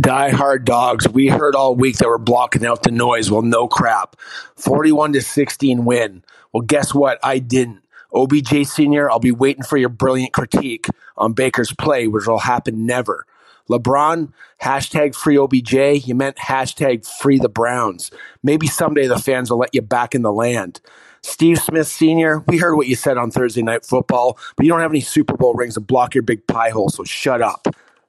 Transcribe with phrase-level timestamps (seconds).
[0.00, 1.06] Die hard dogs.
[1.06, 3.30] We heard all week that we're blocking out the noise.
[3.30, 4.16] Well, no crap.
[4.56, 6.24] 41 to 16 win.
[6.52, 7.18] Well, guess what?
[7.22, 7.82] I didn't.
[8.14, 10.86] OBJ Senior, I'll be waiting for your brilliant critique
[11.18, 13.26] on Baker's play, which will happen never.
[13.68, 16.06] LeBron, hashtag free OBJ.
[16.06, 18.10] You meant hashtag free the Browns.
[18.42, 20.80] Maybe someday the fans will let you back in the land.
[21.22, 24.80] Steve Smith Sr., we heard what you said on Thursday Night Football, but you don't
[24.80, 27.68] have any Super Bowl rings to block your big pie hole, so shut up.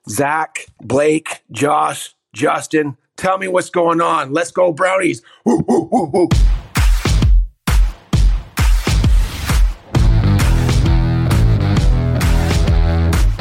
[0.10, 4.34] Zach, Blake, Josh, Justin, tell me what's going on.
[4.34, 5.22] Let's go, Brownies.
[5.46, 6.28] Woo, woo, woo, woo.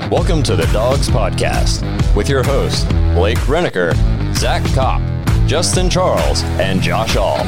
[0.08, 1.82] Welcome to the Dawgs Podcast
[2.14, 2.84] with your hosts,
[3.14, 3.92] Blake Reniker,
[4.36, 5.02] Zach Kopp,
[5.48, 7.38] Justin Charles, and Josh All.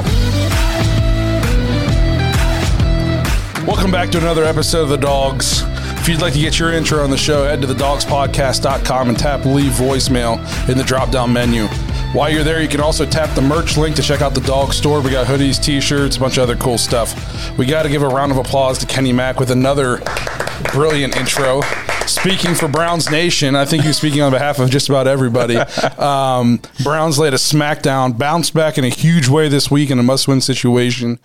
[3.65, 5.63] Welcome back to another episode of The Dawgs.
[6.05, 9.47] If you'd like to get your intro on the show, head to thedawgspodcast.com and tap
[9.47, 10.37] leave voicemail
[10.69, 11.65] in the drop down menu.
[12.13, 14.75] While you're there, you can also tap the merch link to check out the dog
[14.75, 15.01] store.
[15.01, 17.57] We got hoodies, t shirts, a bunch of other cool stuff.
[17.57, 20.03] We got to give a round of applause to Kenny Mack with another
[20.75, 21.63] brilliant intro.
[22.07, 25.57] Speaking for Browns Nation, I think he's speaking on behalf of just about everybody.
[25.57, 30.03] Um, Browns laid a smackdown, bounced back in a huge way this week in a
[30.03, 31.19] must win situation.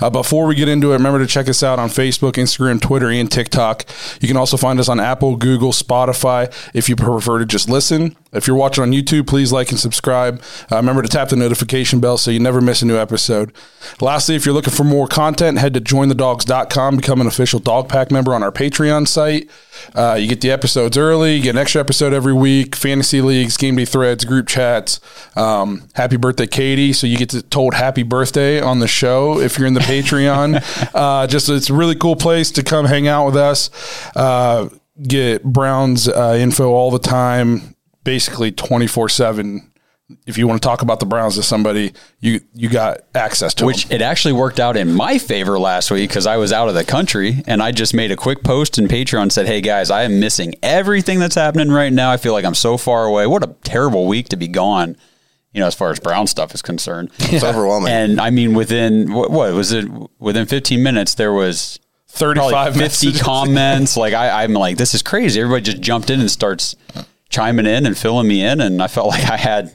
[0.00, 3.10] Uh, before we get into it, remember to check us out on Facebook, Instagram, Twitter,
[3.10, 3.84] and TikTok.
[4.20, 8.16] You can also find us on Apple, Google, Spotify if you prefer to just listen.
[8.32, 10.42] If you're watching on YouTube, please like and subscribe.
[10.70, 13.52] Uh, remember to tap the notification bell so you never miss a new episode.
[14.00, 18.10] Lastly, if you're looking for more content, head to jointhedawgs.com, become an official dog pack
[18.10, 19.48] member on our Patreon site.
[19.94, 23.56] Uh, you get the episodes early, you get an extra episode every week, fantasy leagues,
[23.56, 24.98] game day threads, group chats.
[25.36, 26.92] Um, happy birthday, Katie.
[26.92, 30.90] So you get to told happy birthday on the show if you're in the Patreon.
[30.94, 33.70] uh, just it's a really cool place to come hang out with us.
[34.16, 34.68] Uh,
[35.00, 39.70] get Browns uh, info all the time, basically 24 7
[40.24, 43.66] if you want to talk about the Browns to somebody, you you got access to
[43.66, 43.96] Which them.
[43.96, 46.84] it actually worked out in my favor last week because I was out of the
[46.84, 50.20] country and I just made a quick post in Patreon said, "Hey guys, I am
[50.20, 52.12] missing everything that's happening right now.
[52.12, 53.26] I feel like I'm so far away.
[53.26, 54.96] What a terrible week to be gone."
[55.52, 57.90] You know, as far as Brown stuff is concerned, It's overwhelming.
[57.90, 59.88] and I mean, within what, what was it?
[60.18, 63.22] Within 15 minutes, there was 35 50 messages.
[63.22, 63.96] comments.
[63.96, 65.40] like I, I'm like, this is crazy.
[65.40, 66.76] Everybody just jumped in and starts
[67.30, 69.74] chiming in and filling me in, and I felt like I had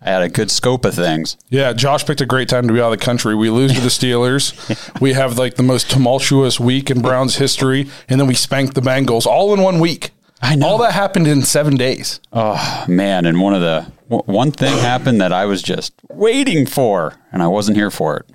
[0.00, 1.36] I had a good scope of things.
[1.48, 3.34] Yeah, Josh picked a great time to be out of the country.
[3.34, 4.54] We lose to the Steelers.
[5.00, 8.80] we have like the most tumultuous week in Browns history, and then we spanked the
[8.80, 10.10] Bengals all in one week.
[10.40, 10.68] I know.
[10.68, 12.20] All that happened in seven days.
[12.32, 13.26] Oh man!
[13.26, 17.48] And one of the one thing happened that I was just waiting for, and I
[17.48, 18.26] wasn't here for it.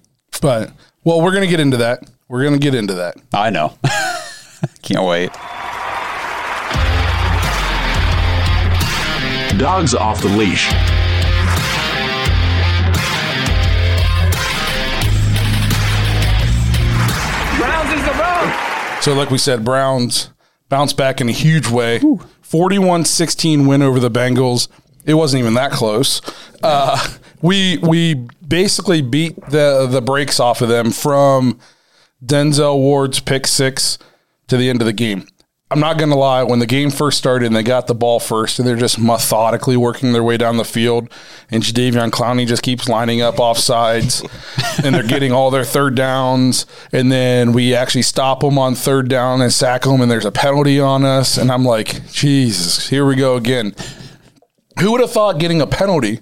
[0.42, 0.72] But
[1.06, 2.04] well, we're gonna get into that.
[2.28, 3.16] We're gonna get into that.
[3.34, 3.78] I know.
[4.82, 5.32] Can't wait.
[9.58, 10.70] Dogs off the leash.
[19.04, 20.30] So, like we said, Browns
[20.70, 22.00] bounced back in a huge way.
[22.40, 24.70] 41 16 win over the Bengals.
[25.04, 26.22] It wasn't even that close.
[26.64, 27.06] Uh,
[27.42, 28.14] we we
[28.48, 31.60] basically beat the the brakes off of them from
[32.26, 34.00] Denzel Ward's pick six
[34.48, 35.28] to the end of the game.
[35.74, 36.44] I'm not going to lie.
[36.44, 39.76] When the game first started and they got the ball first, and they're just methodically
[39.76, 41.12] working their way down the field,
[41.50, 44.22] and Jadeveon Clowney just keeps lining up off sides,
[44.84, 49.08] and they're getting all their third downs, and then we actually stop them on third
[49.08, 53.04] down and sack them, and there's a penalty on us, and I'm like, Jesus, here
[53.08, 53.74] we go again.
[54.80, 56.20] Who would have thought getting a penalty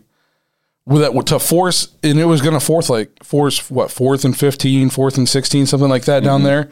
[0.85, 4.37] with that to force, and it was going to force like force what fourth and
[4.37, 6.47] 15, fourth and sixteen, something like that down mm-hmm.
[6.47, 6.71] there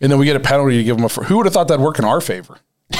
[0.00, 1.08] and then we get a penalty to give them a.
[1.24, 2.58] Who would have thought that'd work in our favor?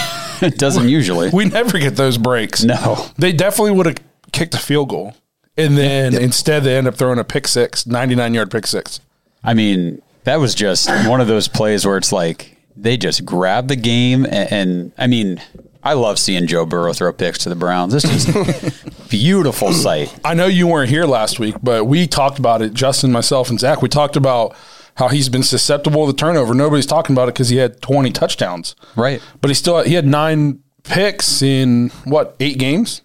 [0.43, 1.31] it doesn't usually.
[1.31, 2.63] We never get those breaks.
[2.63, 3.97] No, they definitely would have
[4.33, 5.15] kicked a field goal,
[5.57, 6.23] and then yep.
[6.23, 9.01] instead they end up throwing a pick six, 99 yard pick six.
[9.43, 13.69] I mean, that was just one of those plays where it's like they just grab
[13.69, 15.41] the game, and, and I mean,
[15.83, 17.93] I love seeing Joe Burrow throw picks to the Browns.
[17.93, 20.15] This is beautiful sight.
[20.25, 22.75] I know you weren't here last week, but we talked about it.
[22.75, 23.81] Justin, myself, and Zach.
[23.81, 24.55] We talked about
[25.01, 26.55] how he's been susceptible to turnover.
[26.55, 28.77] Nobody's talking about it because he had 20 touchdowns.
[28.95, 29.21] Right.
[29.41, 33.03] But he still he had nine picks in what eight games.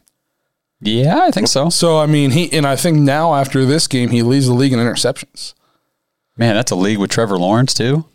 [0.82, 1.70] Yeah, I think so.
[1.70, 4.74] So I mean, he and I think now after this game, he leads the league
[4.74, 5.54] in interceptions.
[6.38, 8.06] Man, that's a league with Trevor Lawrence too.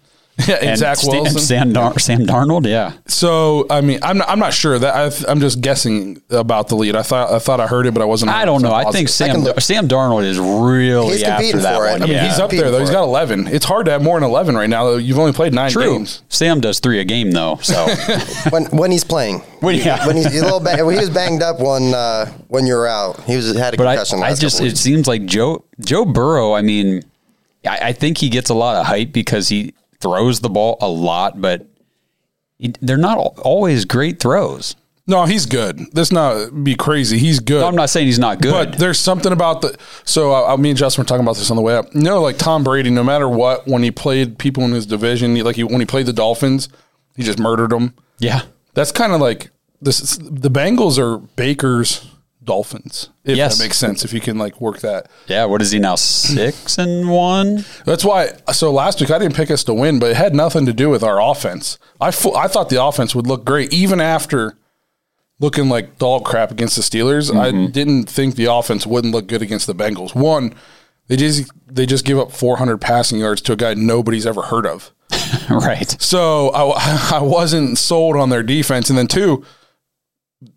[0.49, 2.67] Yeah, and Zach Wilson, Sam, Dar- Sam Darnold.
[2.67, 2.95] Yeah.
[3.07, 4.95] So I mean, I'm not, I'm not sure that
[5.29, 6.97] I, am just guessing about the lead.
[6.97, 8.31] I thought I thought I heard it, but I wasn't.
[8.31, 8.73] I don't know.
[8.73, 12.03] I think Sam I Sam Darnold is really he's after that one.
[12.03, 12.27] I mean, yeah.
[12.27, 12.81] he's up there though.
[12.81, 13.49] He's got 11.
[13.49, 14.95] It's hard to have more than 11 right now.
[14.95, 15.99] You've only played nine True.
[15.99, 16.23] games.
[16.31, 17.57] Sam does three a game though.
[17.57, 17.87] So
[18.51, 20.07] when when he's playing, when, yeah.
[20.07, 22.87] when he's a little bang, when he was banged up when uh, when you were
[22.87, 24.23] out, he was had a but concussion.
[24.23, 26.55] I, I just it seems like Joe Joe Burrow.
[26.55, 27.05] I mean.
[27.63, 30.89] I, I think he gets a lot of hype because he throws the ball a
[30.89, 31.67] lot, but
[32.81, 34.77] they're not always great throws.
[35.07, 35.93] No, he's good.
[35.93, 37.19] Let's not be crazy.
[37.19, 37.63] He's good.
[37.63, 38.71] No, I'm not saying he's not good.
[38.71, 39.77] But there's something about the.
[40.05, 41.93] So uh, me and Justin were talking about this on the way up.
[41.95, 45.35] You know, like Tom Brady, no matter what, when he played people in his division,
[45.35, 46.69] he, like he, when he played the Dolphins,
[47.17, 47.95] he just murdered them.
[48.19, 48.43] Yeah,
[48.75, 49.51] that's kind of like
[49.81, 50.17] this.
[50.19, 52.07] The Bengals are Baker's
[52.43, 53.11] Dolphins.
[53.25, 53.59] If yes.
[53.59, 54.05] that makes sense.
[54.05, 55.11] If you can like work that.
[55.27, 55.45] Yeah.
[55.45, 55.97] What is he now?
[55.97, 57.65] Six and one.
[57.85, 58.31] That's why.
[58.53, 60.89] So last week I didn't pick us to win, but it had nothing to do
[60.89, 61.79] with our offense.
[62.01, 64.57] I I thought the offense would look great even after
[65.39, 67.31] looking like dog crap against the Steelers.
[67.31, 67.39] Mm-hmm.
[67.39, 70.15] I didn't think the offense wouldn't look good against the Bengals.
[70.15, 70.55] One,
[71.09, 74.67] they just they just give up 400 passing yards to a guy nobody's ever heard
[74.67, 74.93] of.
[75.51, 76.01] right.
[76.01, 79.45] So I, I wasn't sold on their defense, and then two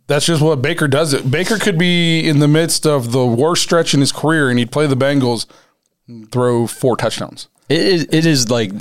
[0.08, 1.14] that's just what Baker does.
[1.14, 4.58] It Baker could be in the midst of the worst stretch in his career, and
[4.58, 5.46] he'd play the Bengals,
[6.32, 7.48] throw four touchdowns.
[7.70, 8.72] It is, it is like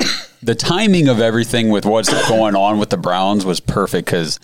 [0.42, 4.40] the timing of everything with what's going on with the Browns was perfect because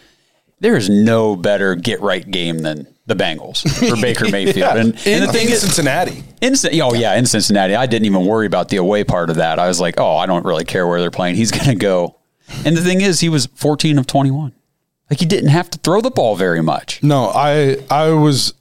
[0.61, 4.57] there is no better get right game than the Bengals for Baker Mayfield.
[4.57, 4.77] yeah.
[4.77, 6.23] And, and in, the thing in is, Cincinnati.
[6.41, 7.75] In, oh, yeah, in Cincinnati.
[7.75, 9.59] I didn't even worry about the away part of that.
[9.59, 11.37] I was like, oh, I don't really care where they're playing.
[11.37, 12.17] He's going to go.
[12.65, 14.53] And the thing is, he was 14 of 21.
[15.11, 17.03] Like he didn't have to throw the ball very much.
[17.03, 18.55] No, I I was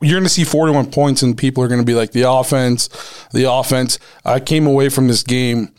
[0.00, 2.88] you're going to see 41 points and people are going to be like the offense,
[3.32, 3.98] the offense.
[4.24, 5.72] I came away from this game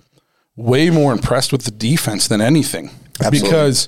[0.55, 2.89] way more impressed with the defense than anything
[3.19, 3.41] Absolutely.
[3.41, 3.87] because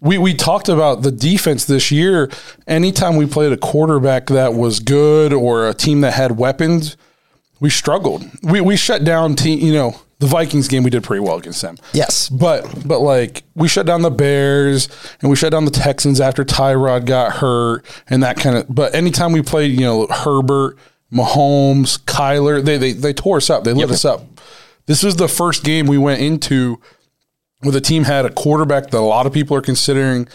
[0.00, 2.30] we we talked about the defense this year.
[2.66, 6.96] Anytime we played a quarterback that was good or a team that had weapons,
[7.60, 8.24] we struggled.
[8.42, 11.62] We we shut down team, you know, the Vikings game we did pretty well against
[11.62, 11.76] them.
[11.92, 12.28] Yes.
[12.28, 14.88] But but like we shut down the Bears
[15.20, 18.94] and we shut down the Texans after Tyrod got hurt and that kind of but
[18.94, 20.78] anytime we played, you know, Herbert,
[21.12, 23.64] Mahomes, Kyler, they they they tore us up.
[23.64, 23.90] They lit yep.
[23.90, 24.22] us up.
[24.86, 26.80] This was the first game we went into
[27.60, 30.28] where the team had a quarterback that a lot of people are considering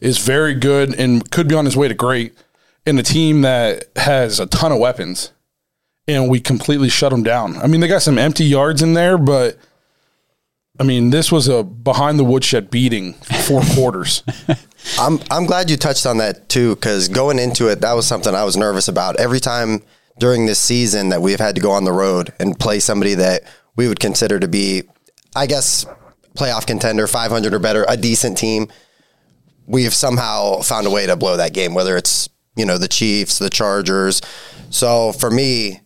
[0.00, 2.34] is very good and could be on his way to great,
[2.84, 5.32] and a team that has a ton of weapons
[6.06, 7.56] and we completely shut them down.
[7.56, 9.58] I mean, they got some empty yards in there, but
[10.78, 14.22] I mean, this was a behind the woodshed beating four quarters.
[14.98, 18.34] I'm I'm glad you touched on that too, because going into it, that was something
[18.34, 19.18] I was nervous about.
[19.18, 19.82] Every time
[20.18, 23.42] during this season that we've had to go on the road and play somebody that
[23.76, 24.84] we would consider to be,
[25.34, 25.86] I guess,
[26.36, 28.68] playoff contender, 500 or better, a decent team,
[29.66, 31.74] we have somehow found a way to blow that game.
[31.74, 34.20] Whether it's you know the Chiefs, the Chargers.
[34.70, 35.80] So for me,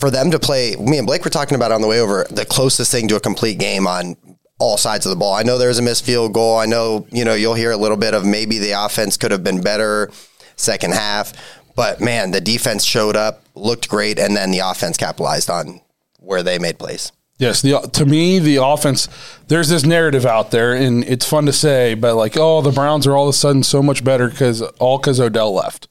[0.00, 2.46] for them to play, me and Blake were talking about on the way over the
[2.46, 4.16] closest thing to a complete game on
[4.58, 5.34] all sides of the ball.
[5.34, 6.58] I know there's a missed field goal.
[6.58, 9.44] I know, you know, you'll hear a little bit of maybe the offense could have
[9.44, 10.10] been better
[10.56, 11.32] second half,
[11.76, 15.80] but man, the defense showed up, looked great, and then the offense capitalized on
[16.18, 17.12] where they made plays.
[17.38, 19.08] Yes, the, to me, the offense.
[19.48, 23.06] There's this narrative out there, and it's fun to say, but like, oh, the Browns
[23.06, 25.88] are all of a sudden so much better because all because Odell left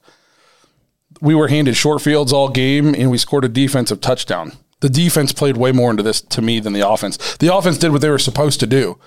[1.20, 4.52] we were handed short fields all game and we scored a defensive touchdown.
[4.80, 7.36] The defense played way more into this to me than the offense.
[7.36, 8.98] The offense did what they were supposed to do.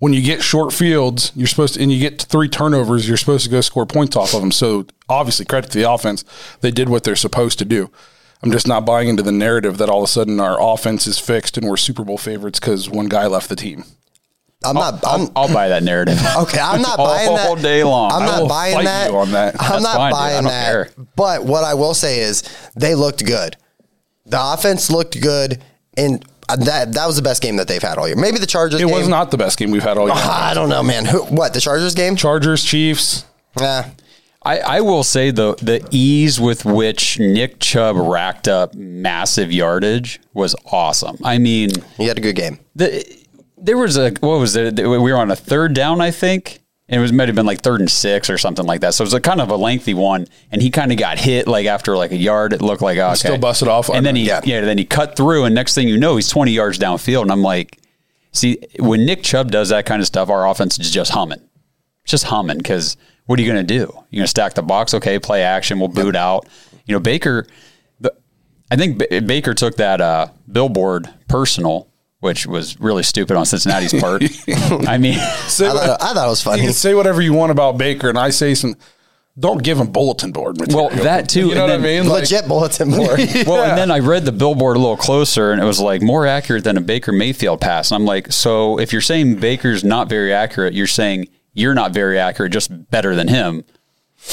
[0.00, 3.44] when you get short fields, you're supposed to, and you get three turnovers, you're supposed
[3.44, 4.50] to go score points off of them.
[4.50, 6.24] So obviously, credit to the offense,
[6.60, 7.90] they did what they're supposed to do.
[8.42, 11.18] I'm just not buying into the narrative that all of a sudden our offense is
[11.18, 13.84] fixed and we're Super Bowl favorites because one guy left the team.
[14.64, 15.04] I'm not.
[15.06, 16.18] I'm, I'll buy that narrative.
[16.36, 18.10] Okay, I'm not all, buying that all day long.
[18.12, 19.10] I'm I not will buying fight that.
[19.10, 19.54] you on that.
[19.60, 20.16] I'm That's not fine, dude.
[20.16, 20.64] I buying don't that.
[20.66, 20.88] care.
[21.16, 22.42] But what I will say is
[22.76, 23.56] they looked good.
[24.26, 25.62] The offense looked good,
[25.96, 28.16] and that that was the best game that they've had all year.
[28.16, 28.80] Maybe the Chargers.
[28.80, 28.94] It game.
[28.94, 30.16] was not the best game we've had all year.
[30.16, 31.04] I don't know, man.
[31.04, 32.16] Who, what the Chargers game?
[32.16, 33.24] Chargers, Chiefs.
[33.58, 33.90] Yeah.
[34.46, 40.20] I, I will say the the ease with which Nick Chubb racked up massive yardage
[40.34, 41.16] was awesome.
[41.24, 42.58] I mean, he had a good game.
[42.76, 43.23] The,
[43.64, 44.76] there was a what was it?
[44.78, 46.60] We were on a third down, I think.
[46.86, 48.92] And it was might have been like third and six or something like that.
[48.92, 51.48] So it was a kind of a lengthy one, and he kind of got hit
[51.48, 52.52] like after like a yard.
[52.52, 53.88] It looked like okay, Still busted off.
[53.88, 54.40] and then he yeah.
[54.40, 57.40] then he cut through, and next thing you know, he's twenty yards downfield, and I'm
[57.40, 57.78] like,
[58.32, 61.40] see, when Nick Chubb does that kind of stuff, our offense is just humming,
[62.02, 63.86] it's just humming because what are you going to do?
[64.10, 65.18] You're going to stack the box, okay?
[65.18, 66.46] Play action, we'll boot out.
[66.84, 67.46] You know, Baker.
[68.00, 68.14] The,
[68.70, 71.88] I think B- Baker took that uh, billboard personal,
[72.24, 74.22] which was really stupid on Cincinnati's part.
[74.88, 76.62] I mean, Say I what- thought, I thought it was funny.
[76.62, 78.74] You can say whatever you want about Baker, and I say some.
[79.36, 80.90] Don't give him bulletin board material.
[80.94, 82.08] Well, that too, You know and what I then- mean?
[82.10, 83.18] Like- Legit bulletin board.
[83.46, 86.24] well, and then I read the billboard a little closer, and it was like more
[86.26, 87.90] accurate than a Baker Mayfield pass.
[87.90, 91.92] And I'm like, so if you're saying Baker's not very accurate, you're saying you're not
[91.92, 93.64] very accurate, just better than him.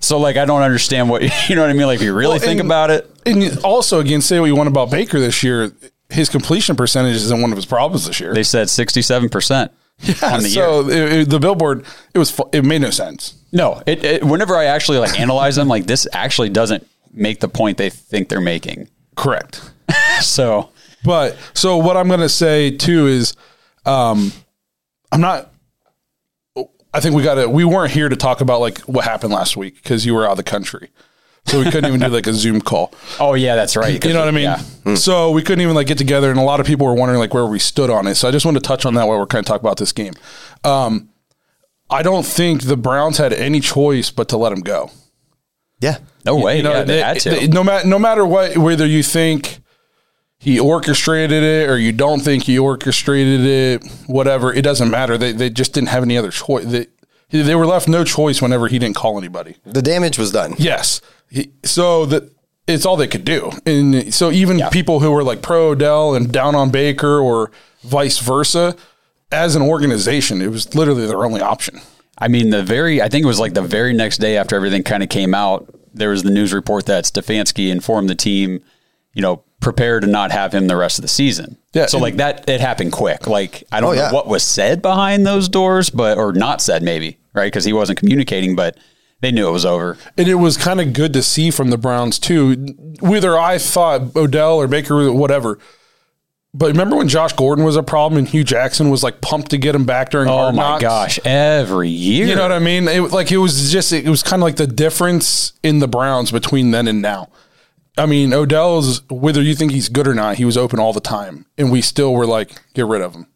[0.00, 1.86] so like, I don't understand what you know what I mean.
[1.86, 4.56] Like, if you really Well, think and- about it, And also, again, say what you
[4.56, 5.72] want about Baker this year.
[6.12, 8.34] His completion percentage isn't one of his problems this year.
[8.34, 9.72] they said 67 percent
[10.22, 10.64] on the year.
[10.64, 13.34] so it- it- the billboard, it was it made no sense.
[13.52, 17.48] No, it, it whenever I actually like analyze them, like this actually doesn't make the
[17.48, 18.88] point they think they're making.
[19.16, 19.70] Correct.
[20.20, 20.70] So
[21.04, 23.34] But so what I'm going to say too is,
[23.84, 24.32] um,
[25.10, 25.50] I'm not.
[26.94, 27.48] I think we got to.
[27.48, 30.32] We weren't here to talk about like what happened last week because you were out
[30.32, 30.90] of the country,
[31.46, 32.92] so we couldn't even do like a Zoom call.
[33.20, 34.02] Oh yeah, that's right.
[34.04, 34.44] You know what I mean?
[34.84, 34.94] Yeah.
[34.94, 37.34] So we couldn't even like get together, and a lot of people were wondering like
[37.34, 38.14] where we stood on it.
[38.14, 39.92] So I just wanted to touch on that while we're kind of talking about this
[39.92, 40.14] game.
[40.64, 41.08] Um,
[41.90, 44.90] I don't think the Browns had any choice but to let him go.
[45.80, 45.98] yeah.
[46.24, 46.58] No way.
[46.58, 47.30] You know, yeah, they, they- had to.
[47.30, 49.58] they- no matter no matter what, whether you think
[50.38, 55.18] he orchestrated it or you don't think he orchestrated it, whatever, it doesn't matter.
[55.18, 56.64] They they just didn't have any other choice.
[56.64, 56.86] They,
[57.30, 59.56] they were left no choice whenever he didn't call anybody.
[59.64, 60.54] The damage was done.
[60.58, 61.00] Yes.
[61.32, 62.30] He, so that
[62.66, 63.50] it's all they could do.
[63.66, 64.68] And so even Yeah.
[64.68, 67.50] people who were like pro Odell and down on Baker or
[67.82, 68.76] vice versa,
[69.30, 71.80] as an organization, it was literally their only option.
[72.18, 74.82] I mean, the very, I think it was like the very next day after everything
[74.82, 78.60] kind of came out, there was the news report that Stefanski informed the team,
[79.14, 81.56] you know, prepare to not have him the rest of the season.
[81.72, 83.26] Yeah, So like that, it happened quick.
[83.26, 84.12] Like I don't Oh, know yeah.
[84.12, 87.46] what was said behind those doors, but or not said maybe, right?
[87.46, 88.76] Because he wasn't communicating, but
[89.22, 89.96] they knew it was over.
[90.18, 92.54] And it was kind of good to see from the Browns too.
[93.00, 95.58] Whether I thought Odell or Baker, whatever.
[96.54, 99.56] But remember when Josh Gordon was a problem and Hue Jackson was like pumped to
[99.58, 100.82] get him back during Oh Hard my Knocks?
[100.82, 101.18] gosh!
[101.24, 102.88] Every year, You know what I mean?
[102.88, 106.30] It, like it was just it was kind of like the difference in the Browns
[106.30, 107.30] between then and now.
[107.96, 111.00] I mean, Odell's whether you think he's good or not, he was open all the
[111.00, 113.28] time, and we still were like, get rid of him,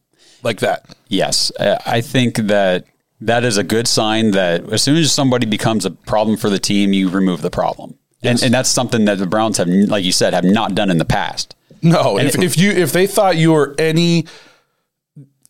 [0.42, 0.94] like that.
[1.08, 2.84] Yes, Uh, I think that
[3.20, 6.58] that is a good sign that as soon as somebody becomes a problem for the
[6.58, 10.12] team, you remove the problem, and, and that's something that the Browns have, like you
[10.12, 11.54] said, have not done in the past.
[11.82, 14.26] No, And if, it- if you if they thought you were any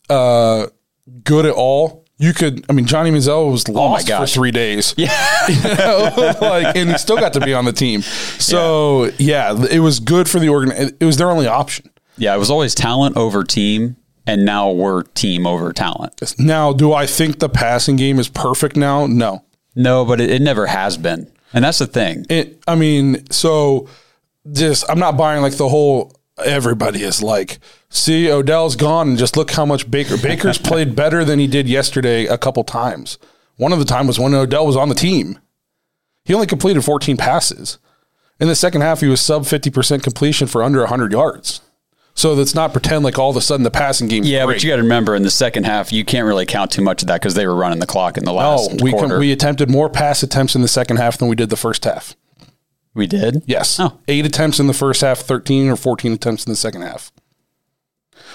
[0.09, 0.67] uh
[1.23, 2.65] good at all, you could.
[2.69, 4.93] I mean, Johnny Manziel was lost for three days.
[4.97, 5.09] Yeah,
[6.41, 8.01] like, and he still got to be on the team.
[8.01, 10.95] So yeah, it was good for the organ.
[10.99, 11.89] It was their only option.
[12.17, 13.95] Yeah, it was always talent over team,
[14.27, 16.37] and now we're team over talent.
[16.37, 19.07] Now, do I think the passing game is perfect now?
[19.07, 19.43] No.
[19.73, 22.25] No, but it, it never has been, and that's the thing.
[22.29, 22.61] It.
[22.67, 23.87] I mean, so
[24.51, 26.13] just I'm not buying like the whole.
[26.43, 30.17] Everybody is like, see, Odell's gone, and just look how much Baker.
[30.17, 33.17] Baker's played better than he did yesterday a couple times.
[33.57, 35.39] One of the time was when Odell was on the team.
[36.25, 37.77] He only completed 14 passes.
[38.39, 41.61] In the second half, he was sub 50% completion for under 100 yards.
[42.17, 44.23] So let's not pretend like all of a sudden the passing game.
[44.23, 46.81] Yeah, but you got to remember in the second half, you can't really count too
[46.81, 49.09] much of that because they were running the clock in the no, last we quarter.
[49.09, 51.85] com- we attempted more pass attempts in the second half than we did the first
[51.85, 52.15] half.
[52.95, 53.43] we did.
[53.45, 53.79] Yes.
[53.79, 53.99] Oh.
[54.07, 57.11] Eight attempts in the first half, 13 or 14 attempts in the second half.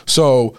[0.07, 0.57] So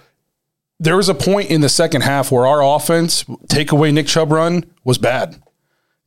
[0.77, 4.34] there was a point in the second half where our offense, take away Nick Chubb
[4.34, 5.42] run, was bad.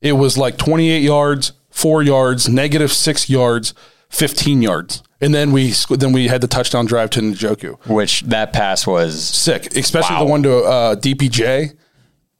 [0.01, 3.73] It was like 28 yards, four yards, negative six yards,
[4.09, 5.01] 15 yards.
[5.21, 7.77] And then we then we had the touchdown drive to Njoku.
[7.87, 10.23] Which that pass was Sick, especially Wow.
[10.25, 11.73] the one to uh, DPJ.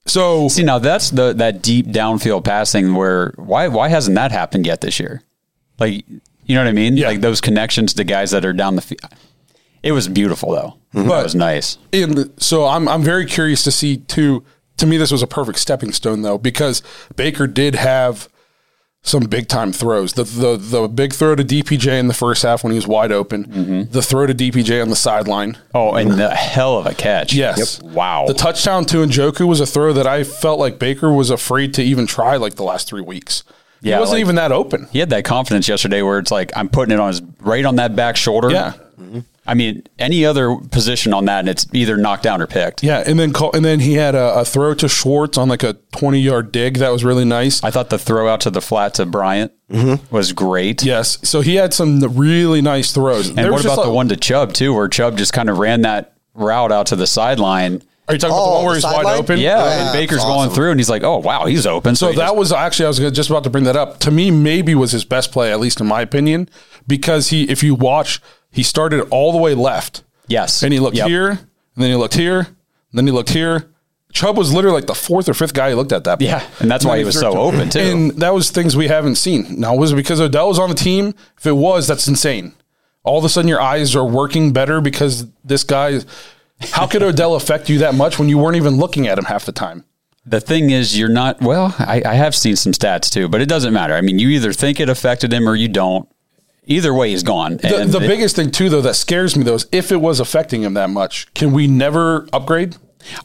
[0.05, 4.65] So See, now that's the that deep downfield passing where why why hasn't that happened
[4.65, 5.21] yet this year?
[5.79, 6.05] Like,
[6.45, 6.95] you know what I mean?
[6.97, 7.07] Yeah.
[7.09, 9.01] Like those connections to guys that are down the field.
[9.83, 10.77] It was beautiful though.
[10.93, 11.77] But- That was nice.
[11.91, 14.43] And so I'm I'm very curious to see too.
[14.77, 16.83] To me, this was a perfect stepping stone though, because
[17.15, 18.29] Baker did have
[19.07, 20.13] some big time throws.
[20.13, 23.11] The the the big throw to DPJ in the first half when he was wide
[23.11, 23.45] open.
[23.45, 23.91] Mm-hmm.
[23.91, 25.57] The throw to DPJ on the sideline.
[25.73, 27.33] Oh, and the hell of a catch.
[27.33, 27.81] Yes.
[27.81, 28.25] Wow.
[28.27, 31.81] The touchdown to Njoku was a throw that I felt like Baker was afraid to
[31.83, 33.43] even try like the last three weeks.
[33.81, 34.87] Yeah, he wasn't like- even that open.
[34.91, 37.75] he had that confidence yesterday where it's like I'm putting it on his right on
[37.77, 38.49] that back shoulder.
[38.51, 38.73] Yeah.
[39.47, 42.83] I mean, any other position on that, and it's either knocked down or picked.
[42.83, 45.63] Yeah, and then call, and then he had a, a throw to Schwartz on like
[45.63, 47.63] a twenty yard dig that was really nice.
[47.63, 50.13] I thought the throw out to the flat to Bryant mm-hmm.
[50.13, 50.83] was great.
[50.83, 53.29] Yes, so he had some really nice throws.
[53.29, 56.13] And what about the one to Chubb too, where Chubb just kind of ran that
[56.33, 57.81] route out to the sideline?
[58.09, 59.17] Are you talking about the Oh, one where he's wide sideline?
[59.19, 59.39] open?
[59.39, 62.09] Yeah, Yeah, and Baker's that's going through, and he's like, "Oh wow, he's open." So
[62.09, 63.99] he that just- was actually I was just about to bring that up.
[63.99, 66.47] To me, maybe was his best play, at least in my opinion,
[66.87, 70.03] because he, if you watch, he started all the way left.
[70.27, 71.07] yes, And he looked Yep.
[71.07, 71.39] here, and
[71.75, 72.47] then he looked here, and
[72.93, 73.69] then he looked here.
[74.13, 76.19] Chubb was literally like the fourth or fifth guy he looked at that.
[76.19, 76.29] point.
[76.29, 77.79] Yeah, and that's then why he was so to- open, too.
[77.79, 79.59] And that was things we haven't seen.
[79.59, 81.13] Now, was it because Odell was on the team?
[81.37, 82.53] If it was, that's insane.
[83.03, 85.99] All of a sudden, your eyes are working better because this guy.
[86.71, 89.45] How could Odell affect you that much when you weren't even looking at him half
[89.45, 89.83] the time?
[90.25, 91.39] The thing is, you're not.
[91.41, 93.93] Well, I, I have seen some stats too, but it doesn't matter.
[93.93, 96.09] I mean, you either think it affected him or you don't.
[96.67, 97.57] Either way, he's gone.
[97.57, 99.97] The, And the it- biggest thing too, though, that scares me though, is if it
[99.97, 102.75] was affecting him that much, can we never upgrade?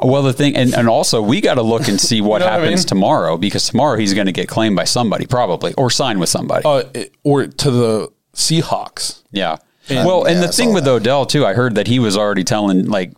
[0.00, 2.52] Well, the thing, and, and also we got to look and see what know what
[2.54, 2.86] I happens mean?
[2.86, 6.62] tomorrow because tomorrow he's going to get claimed by somebody probably or signed with somebody.
[6.64, 6.84] Uh,
[7.24, 9.22] or to the Seahawks?
[9.32, 9.56] yeah.
[9.90, 10.90] well, and yeah, the thing with that.
[10.90, 13.12] Odell too, I heard that he was already telling like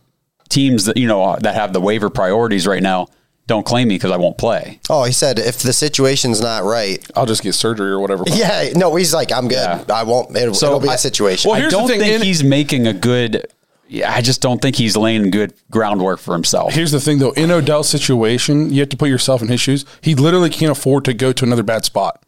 [0.49, 3.09] teams that you know that have the waiver priorities right now,
[3.47, 4.81] don't claim me because I won't play.
[4.89, 8.25] Oh, he said if the situation's not right, I'll just get surgery or whatever.
[8.33, 9.57] yeah, no, he's like, I'm good.
[9.57, 9.85] Yeah.
[9.93, 10.35] I won't.
[10.37, 11.51] It'll, So it'll be a I- situation.
[11.51, 13.47] Well, I here's the don't thing, think he's making a good.
[13.87, 16.73] Yeah, I just don't think he's laying good groundwork for himself.
[16.73, 17.33] Here's the thing, though.
[17.33, 19.85] In Odell's situation, you have to put yourself in his shoes.
[20.01, 22.23] He literally can't afford to go to another bad spot.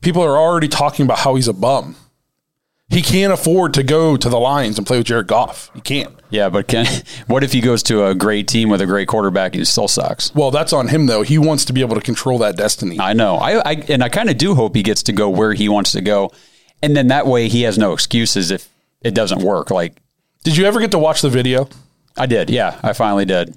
[0.00, 1.96] People are already talking about how he's a bum.
[2.90, 5.70] He can't afford to go to the Lions and play with Jared Goff.
[5.74, 6.12] He can't.
[6.28, 6.86] Yeah, but can
[7.28, 9.86] what if he goes to a great team with a great quarterback and he still
[9.86, 10.34] sucks?
[10.34, 11.22] Well, that's on him, though.
[11.22, 12.98] He wants to be able to control that destiny.
[12.98, 13.36] I know.
[13.36, 15.92] I, I and I kind of do hope he gets to go where he wants
[15.92, 16.32] to go,
[16.82, 18.68] and then that way he has no excuses if
[19.02, 19.70] it doesn't work.
[19.70, 20.02] Like
[20.42, 21.68] Did you ever get to watch the video?
[22.16, 22.50] I did.
[22.50, 23.56] Yeah, I finally did.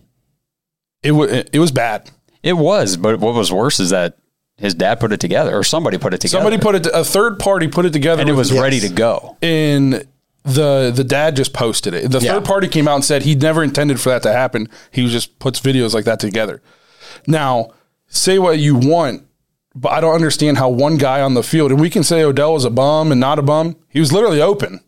[1.02, 2.12] It was it was bad.
[2.43, 4.17] It was, but what was worse is that
[4.57, 6.37] his dad put it together, or somebody put it together.
[6.43, 6.87] Somebody put it.
[6.93, 9.37] A third party put it together, and it was ready to go.
[9.41, 10.07] and
[10.45, 12.11] the the dad just posted it.
[12.11, 12.33] The Yeah.
[12.33, 14.67] third party came out and said he never intended for that to happen.
[14.91, 16.61] He just puts videos like that together.
[17.27, 17.69] Now,
[18.07, 19.23] say what you want,
[19.73, 22.53] but I don't understand how one guy on the field, and we can say Odell
[22.53, 23.77] was a bum and not a bum.
[23.87, 24.81] He was literally open.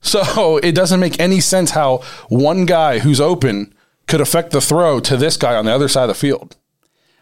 [0.00, 1.98] So it doesn't make any sense how
[2.30, 3.74] one guy who's open
[4.08, 6.56] could affect the throw to this guy on the other side of the field.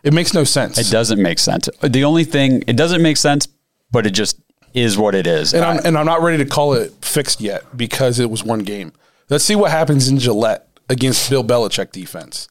[0.09, 0.79] It makes no sense.
[0.79, 1.68] It doesn't make sense.
[1.83, 3.47] The only thing it doesn't make sense,
[3.90, 4.40] but it just
[4.75, 5.55] is what it is.
[5.55, 8.61] and I'm and I'm not ready to call it fixed yet because it was one
[8.61, 8.92] game.
[9.29, 12.49] Let's see what happens in Gillette against Bill Belichick defense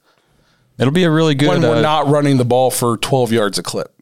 [0.77, 1.49] it'll be a really good.
[1.49, 3.93] when we're uh, not running the ball for 12 yards a clip.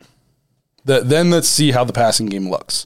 [0.86, 2.86] The, then let's see how the passing game looks.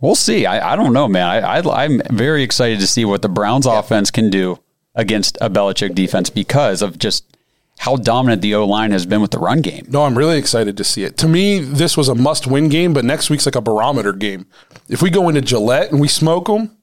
[0.00, 0.46] We'll see.
[0.46, 1.44] I, I don't know, man.
[1.44, 4.58] I, I I'm very excited to see what the Browns offense can do
[4.94, 7.36] against a Belichick defense because of just
[7.82, 9.84] how dominant the O line has been with the run game.
[9.88, 11.18] No, I'm really excited to see it.
[11.18, 14.46] To me, this was a must-win game, but next week's like a barometer game.
[14.88, 16.76] If we go into Gillette and we smoke them,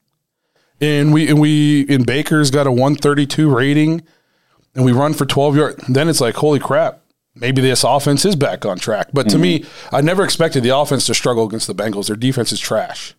[0.78, 4.02] and we and we and Baker's got a 132 rating,
[4.74, 7.00] and we run for 12 yards, then it's like holy crap.
[7.34, 9.08] Maybe this offense is back on track.
[9.14, 9.42] But to mm-hmm.
[9.42, 12.08] me, I never expected the offense to struggle against the Bengals.
[12.08, 13.14] Their defense is trash.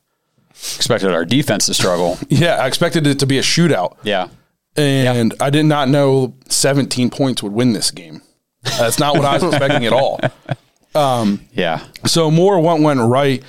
[0.51, 2.19] Expected our defense to struggle.
[2.29, 3.97] Yeah, I expected it to be a shootout.
[4.03, 4.27] yeah.
[4.77, 8.21] And I did not know 17 points would win this game.
[8.63, 10.19] That's not what I was expecting at all.
[11.53, 11.85] Yeah.
[12.05, 13.41] So more went went right,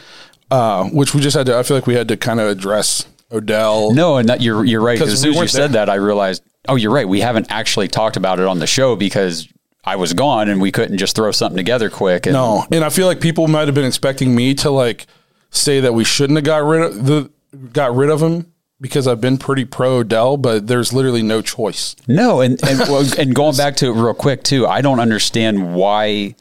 [0.50, 1.58] uh, which we just had to.
[1.58, 3.92] I feel like we had to kind of address Odell.
[3.92, 5.00] No, and that, you're you're right.
[5.00, 5.87] as soon as you said there.
[5.87, 6.42] that, I realized.
[6.68, 7.08] Oh, you're right.
[7.08, 9.48] We haven't actually talked about it on the show because
[9.85, 12.26] I was gone and we couldn't just throw something together quick.
[12.26, 15.06] And no, and I feel like people might have been expecting me to like
[15.50, 17.30] say that we shouldn't have got rid of the
[17.72, 18.51] got rid of him
[18.83, 21.97] because I've been pretty pro Dell, but there's literally no choice.
[22.07, 25.75] No, and and, well, and going back to it real quick too, I don't understand
[25.75, 26.35] why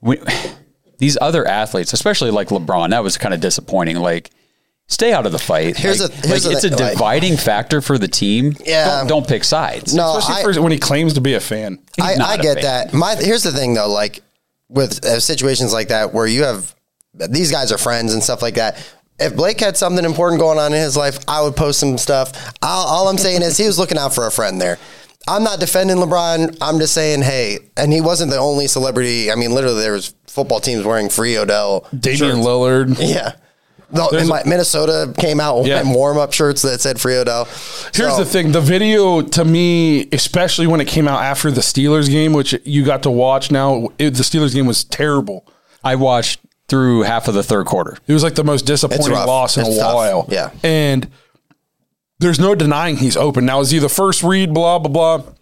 [0.00, 0.18] we,
[0.98, 3.96] these other athletes, especially like LeBron, that was kind of disappointing.
[3.96, 4.30] Like
[4.86, 5.76] stay out of the fight.
[5.76, 8.54] Here's like, a- here's like, a it's a thing, like- dividing factor for the team.
[8.64, 8.98] Yeah.
[9.00, 9.94] don't, don't pick sides.
[9.94, 11.80] No, Especially I, for when he claims to be a fan.
[11.96, 12.62] He's I, not I a get fan.
[12.62, 12.94] that.
[12.94, 14.22] My here's the thing though, like
[14.68, 16.74] with uh, situations like that where you have
[17.28, 18.76] these guys are friends and stuff like that.
[19.18, 22.32] If Blake had something important going on in his life, I would post some stuff.
[22.62, 24.78] I'll, all I'm saying is he was looking out for a friend there.
[25.28, 26.58] I'm not defending LeBron.
[26.60, 29.30] I'm just saying, hey, and he wasn't the only celebrity.
[29.30, 31.86] I mean, literally, there was football teams wearing free Odell.
[31.98, 32.38] Damian shirts.
[32.38, 32.96] Lillard.
[33.08, 33.32] Yeah.
[33.92, 35.80] No, There's in a- my, Minnesota came out Yeah.
[35.80, 37.44] in warm up shirts that said free Odell.
[37.94, 41.60] Here's So- the thing: the video to me, especially when it came out after the
[41.60, 43.52] Steelers game, which you got to watch.
[43.52, 45.46] Now it, the Steelers game was terrible.
[45.84, 47.96] I watched through half of the third quarter.
[48.06, 49.94] It was like the most disappointing loss in It's a tough.
[49.94, 50.26] while.
[50.30, 50.50] Yeah.
[50.62, 51.10] and
[52.20, 53.44] there's no denying he's open.
[53.44, 54.54] Now is he the first read?
[54.54, 55.32] Blah blah blah.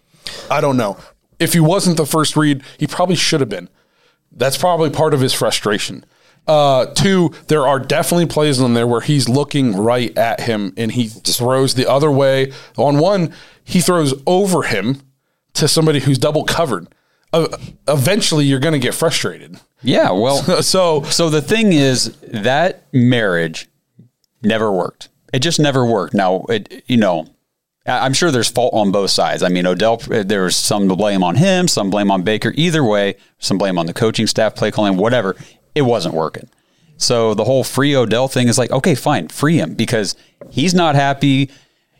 [0.51, 0.97] I don't know.
[1.39, 3.69] If he wasn't the first read, he probably should have been.
[4.31, 6.05] That's probably part of his frustration.
[6.47, 10.91] Uh, two, there are definitely plays on there where he's looking right at him and
[10.91, 12.51] he throws the other way.
[12.77, 13.33] On one,
[13.63, 15.01] he throws over him
[15.53, 16.87] to somebody who's double covered.
[17.31, 17.47] Uh,
[17.87, 19.57] eventually, you're going to get frustrated.
[19.83, 23.67] Yeah, well, So so the thing is that marriage
[24.41, 25.09] never worked.
[25.33, 26.13] It just never worked.
[26.13, 27.27] Now, it you know,
[27.85, 29.43] I'm sure there's fault on both sides.
[29.43, 32.53] I mean, Odell, there was some blame on him, some blame on Baker.
[32.55, 35.35] Either way, some blame on the coaching staff, play calling, whatever.
[35.75, 36.49] It wasn't working.
[36.97, 40.15] So the whole free Odell thing is like, okay, fine, free him because
[40.49, 41.49] he's not happy.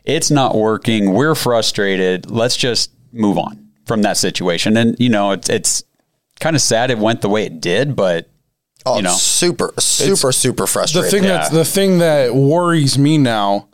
[0.04, 1.12] It's not working.
[1.12, 2.30] We're frustrated.
[2.30, 4.76] Let's just move on from that situation.
[4.76, 5.84] And you know, it's it's
[6.44, 8.28] kind of sad it went the way it did, but
[8.84, 9.12] oh, you know.
[9.14, 11.22] super, super, super frustrating.
[11.22, 11.28] the frustrating.
[11.28, 13.68] thing that the thing that worries me now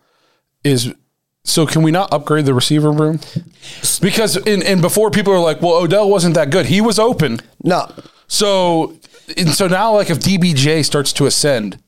[0.63, 0.95] is
[1.43, 3.19] so can we not upgrade the receiver room?
[4.01, 6.67] Because in and before people are like, well, Odell wasn't that good.
[6.67, 7.41] He was open.
[7.65, 7.91] no,
[8.29, 8.97] So
[9.37, 11.79] and so now like if DPJ starts to ascend,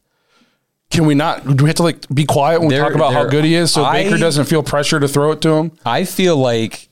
[0.90, 3.12] can we not do we have to like be quiet when we There- talk about
[3.12, 5.73] how good he is so I- Baker doesn't feel pressure to throw it to him?
[5.87, 6.88] I feel like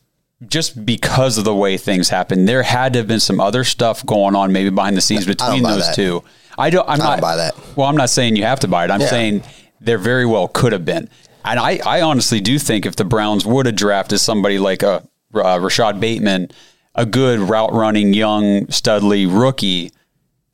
[0.47, 4.05] just because of the way things happened, there had to have been some other stuff
[4.07, 5.95] going on, maybe behind the scenes between those that.
[5.95, 6.23] two.
[6.59, 6.87] I don't.
[6.89, 7.55] I'm I don't not buy that.
[7.77, 8.91] Well, I'm not saying you have to buy it.
[8.91, 9.07] I'm Yeah.
[9.09, 9.43] saying
[9.81, 11.09] there very well could have been.
[11.45, 15.07] And I, I honestly do think if the Browns would have drafted somebody like a
[15.35, 16.51] uh, Rashod Bateman,
[16.95, 19.91] a good route running young Studley rookie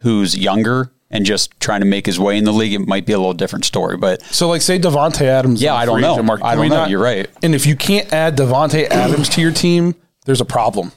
[0.02, 3.12] who's younger and just trying to make his way in the league, it might be
[3.12, 3.96] a little different story.
[3.96, 5.62] But So like say Davante Adams.
[5.62, 6.12] Yeah, I don't know.
[6.14, 6.44] agent market.
[6.44, 6.86] I don't we know.
[6.86, 7.28] You're right.
[7.42, 10.92] And if you can't add Davante Adams to your team, there's a problem.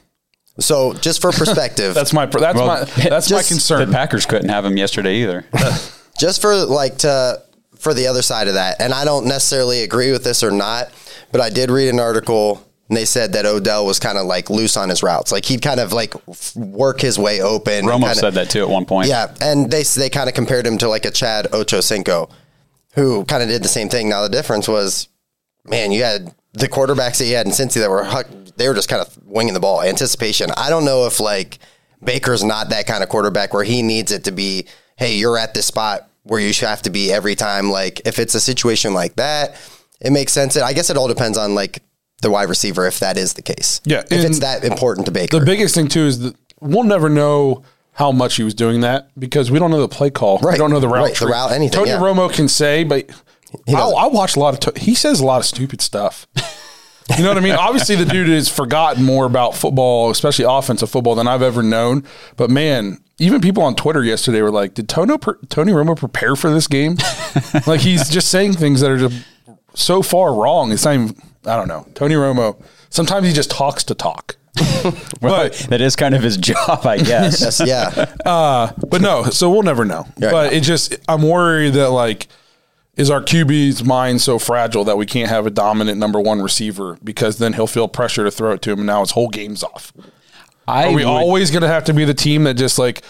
[0.58, 3.86] So just for perspective, That's my that's Well, my that's my concern.
[3.88, 5.46] the Packers couldn't have him yesterday either.
[6.18, 7.42] just for like to
[7.78, 10.90] for the other side of that, and I don't necessarily agree with this or not,
[11.32, 14.50] but I did read an article and they said that Odell was kind of like
[14.50, 16.12] loose on his routes, like he'd kind of like
[16.56, 17.84] work his way open.
[17.86, 19.08] Romo kinda- said that too at one point.
[19.08, 22.28] Yeah, and they they kind of compared him to like a Chad Ochocinco,
[22.94, 24.08] who kind of did the same thing.
[24.08, 25.06] Now the difference was,
[25.64, 28.04] man, you had the quarterbacks that you had in Cincy that were
[28.56, 30.50] they were just kind of winging the ball, anticipation.
[30.56, 31.60] I don't know if like
[32.02, 34.66] Baker's not that kind of quarterback where he needs it to be.
[34.96, 37.70] Hey, you're at this spot where you should have to be every time.
[37.70, 39.54] Like if it's a situation like that,
[40.00, 40.56] it makes sense.
[40.56, 41.84] It I guess it all depends on like
[42.20, 43.80] the wide receiver if that is the case.
[43.84, 45.38] Yeah, if it's that important to Baker.
[45.38, 49.10] the biggest thing too is that we'll never know how much he was doing that
[49.18, 50.38] because we don't know the play call.
[50.38, 50.58] We Right.
[50.58, 51.04] don't know the route.
[51.08, 51.98] Right, the route, anything, Tony yeah.
[51.98, 53.10] Romo can say, but
[53.68, 53.98] I, doesn't.
[53.98, 54.60] I watch a lot of.
[54.74, 56.26] To- he says a lot of stupid stuff.
[57.18, 57.54] You know what I mean?
[57.56, 62.04] Obviously, the dude has forgotten more about football, especially offensive football, than I've ever known.
[62.36, 65.16] But man, even people on Twitter yesterday were like, "Did Tony
[65.48, 66.96] Tony Romo prepare for this game?"
[67.66, 69.24] like he's just saying things that are just
[69.74, 70.70] so far wrong.
[70.70, 71.16] It's not even.
[71.46, 71.86] I don't know.
[71.94, 72.60] Tony Romo.
[72.90, 74.36] Sometimes he just talks to talk.
[75.20, 77.60] Well, that is kind of his job, I guess.
[77.66, 78.06] Yeah.
[78.24, 80.06] Uh, but no, so we'll never know.
[80.16, 80.30] Yeah.
[80.30, 82.28] But it just, I'm worried that like,
[82.96, 86.98] is our QB's mind so fragile that we can't have a dominant number one receiver
[87.04, 89.62] because then he'll feel pressure to throw it to him and now his whole game's
[89.62, 89.92] off.
[90.66, 93.02] I Are we would- always going to have to be the team that just like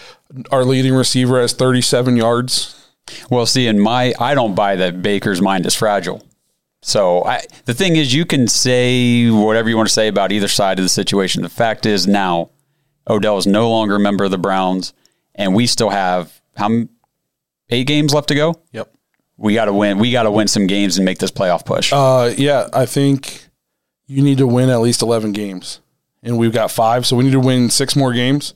[0.51, 2.89] our leading receiver has 37 yards?
[3.29, 6.21] Well, see, in my, I don't buy that Baker's mind is fragile.
[6.81, 10.47] So I, the thing is, you can say whatever you want to say about either
[10.47, 11.43] side of the situation.
[11.43, 12.49] The fact is, now
[13.07, 14.93] Odell is no longer a member of the Browns,
[15.35, 16.89] and we still have how m-
[17.69, 18.55] eight games left to go.
[18.71, 18.91] Yep.
[19.37, 19.99] We got to win.
[19.99, 21.91] We got to win some games and make this playoff push.
[21.93, 23.47] Uh, yeah, I think
[24.07, 25.79] you need to win at least 11 games.
[26.23, 28.53] And we've got five, so we need to win six more games.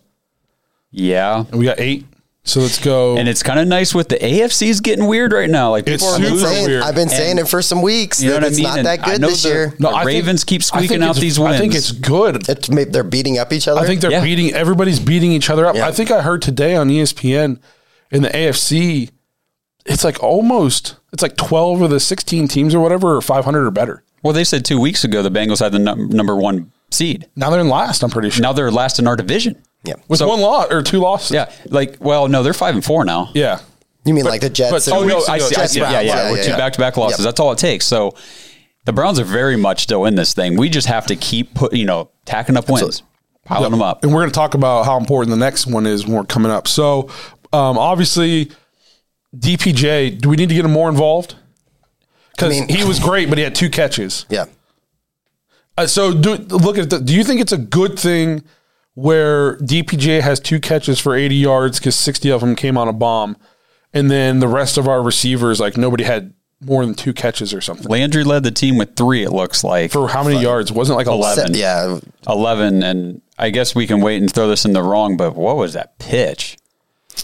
[0.92, 2.06] yeah, And we got eight.
[2.48, 3.18] So let's go.
[3.18, 5.72] and it's kind of nice with the AFC's getting weird right now.
[5.72, 6.50] Like It's people are I've been super losing.
[6.56, 6.84] saying, weird.
[6.84, 8.64] I've been saying And- it for some weeks You know that what I it's mean?
[8.68, 9.74] not And that I good know this the- year.
[9.80, 12.48] The I think- Ravens keep squeaking out it's- these I think it's good.
[12.48, 13.82] It's maybe they're beating up each other.
[13.82, 14.22] I think they're Yeah.
[14.24, 15.76] beating everybody's beating each other up.
[15.76, 15.88] Yeah.
[15.88, 17.58] I think I heard today on ESPN
[18.12, 19.10] in the AFC,
[19.88, 23.72] it's like almost it's like 12 of the 16 teams or whatever are 500 or
[23.72, 24.04] better.
[24.22, 27.26] Well, they said two weeks ago the Bengals had the num- number one seed.
[27.36, 28.42] Now they're in last, I'm pretty sure.
[28.44, 29.56] Now they're last in our division.
[29.86, 29.96] Yeah.
[30.08, 31.32] With So- one loss or two losses.
[31.32, 33.30] Yeah, like well, no, they're five and four now.
[33.34, 33.60] Yeah.
[34.06, 34.72] You mean like the Jets?
[34.72, 35.56] but and- two Oh no, I ago, see.
[35.56, 35.80] I Jets see.
[35.80, 36.06] Yeah, Browns.
[36.08, 36.58] yeah, Yeah, We're yeah, two yeah.
[36.58, 37.20] back-to-back losses.
[37.20, 37.26] Yep.
[37.26, 37.86] That's all it takes.
[37.86, 38.14] So
[38.86, 40.58] the Browns are very much still in this thing.
[40.58, 43.02] We just have to keep put, you know, tacking up wins,
[43.46, 44.04] piling them up.
[44.04, 46.52] And we're going to talk about how important the next one is when we're coming
[46.52, 46.68] up.
[46.68, 47.10] So,
[47.52, 48.52] um, obviously,
[49.36, 51.36] DPJ, do we need to get him more involved?
[52.32, 54.26] Because I mean- he was great, but he had two catches.
[54.30, 54.46] yeah.
[55.78, 58.44] Uh, so, do look at the, do you think it's a good thing
[58.96, 62.94] where DPJ has two catches for 80 yards because 60 of them came on a
[62.94, 63.38] bomb,
[63.94, 67.62] and then the rest of our receivers, like nobody had more than two catches or
[67.62, 67.88] something?
[67.88, 69.24] Landry led the team with three.
[69.24, 70.72] It looks like For how many yards?
[70.72, 71.54] Wasn't it like 11?
[71.54, 71.56] Eleven.
[71.60, 72.00] Yeah.
[72.28, 75.58] 11 and I guess we can wait and throw this in the wrong, but what
[75.58, 76.58] was that pitch?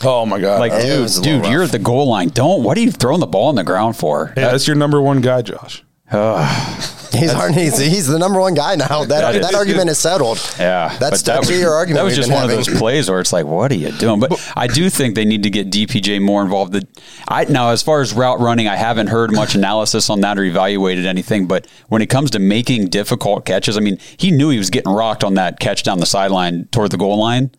[0.04, 0.60] Oh my god!
[0.60, 2.30] Like, it dude, was dude, you're at the goal line.
[2.30, 2.64] Don't.
[2.64, 4.34] What are you throwing the ball on the ground for?
[4.38, 5.84] yeah, that's your number one guy, Josh.
[6.12, 9.04] He's, hard- he's, he's the number one guy now.
[9.04, 10.38] That, is- that argument is settled.
[10.58, 11.98] Yeah, That's, but that was, your argument.
[12.00, 12.58] That was just one having.
[12.60, 14.20] of those plays where it's like, what are you doing?
[14.22, 16.72] But I do think they need to get DPJ more involved.
[16.72, 16.88] The,
[17.28, 20.44] I now, as far as route running, I haven't heard much analysis on that or
[20.44, 21.48] evaluated anything.
[21.48, 24.94] But when it comes to making difficult catches, I mean, he knew he was getting
[24.94, 27.52] rocked on that catch down the sideline toward the goal line,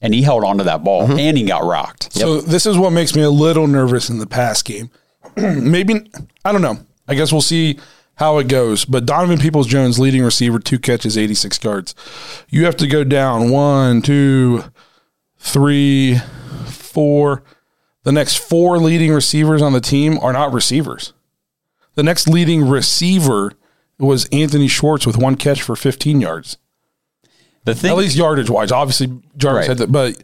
[0.00, 1.18] and he held onto that ball, Mm-hmm.
[1.18, 2.12] and he got rocked.
[2.12, 4.90] So this is what makes me a little nervous in the pass game.
[5.36, 6.08] Maybe
[6.44, 6.78] I don't know.
[7.08, 7.76] I guess we'll see
[8.20, 8.84] how it goes.
[8.84, 11.94] But Donovan Peoples Jones, leading receiver, two catches, eighty six yards.
[12.48, 14.62] You have to go down one, two,
[15.38, 16.18] three,
[16.66, 17.42] four.
[18.04, 21.12] The next four leading receivers on the team are not receivers.
[21.94, 23.52] The next leading receiver
[23.98, 26.56] was Anthony Schwartz with one catch for fifteen yards.
[27.64, 28.72] The thing, At least yardage wise.
[28.72, 29.68] Obviously, Jarvis Right.
[29.68, 30.16] had that, but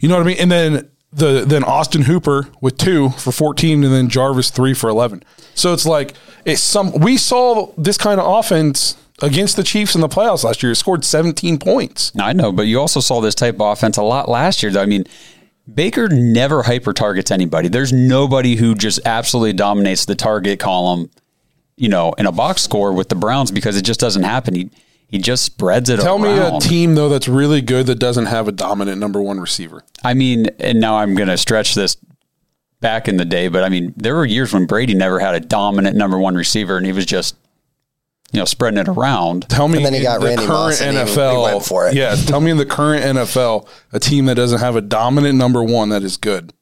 [0.00, 0.38] you know what I mean.
[0.40, 4.88] And then the then Austin Hooper with two for fourteen, and then Jarvis three for
[4.88, 5.22] eleven.
[5.54, 6.92] So it's like it's some.
[6.92, 10.72] We saw this kind of offense against the Chiefs in the playoffs last year.
[10.72, 12.12] It scored seventeen points.
[12.18, 14.78] I know, but you also saw this type of offense a lot last year.
[14.78, 15.04] I mean,
[15.72, 17.68] Baker never hyper targets anybody.
[17.68, 21.10] There's nobody who just absolutely dominates the target column,
[21.76, 24.54] you know, in a box score with the Browns because it just doesn't happen.
[24.54, 24.70] He
[25.10, 25.94] he just spreads it.
[25.94, 26.02] Over.
[26.02, 29.40] Tell me a team though that's really good that doesn't have a dominant number one
[29.40, 29.84] receiver.
[30.04, 31.96] I mean, and now I'm going to stretch this
[32.80, 35.40] back in the day, but I mean, there were years when Brady never had a
[35.40, 37.34] dominant number one receiver, and he was just,
[38.32, 39.48] you know, spreading it around.
[39.48, 41.36] Tell me And then he got the Randy current Moss and he- NFL.
[41.48, 41.94] he went for it.
[41.94, 45.62] Yeah, tell me in the current NFL a team that doesn't have a dominant number
[45.62, 46.52] one that is good.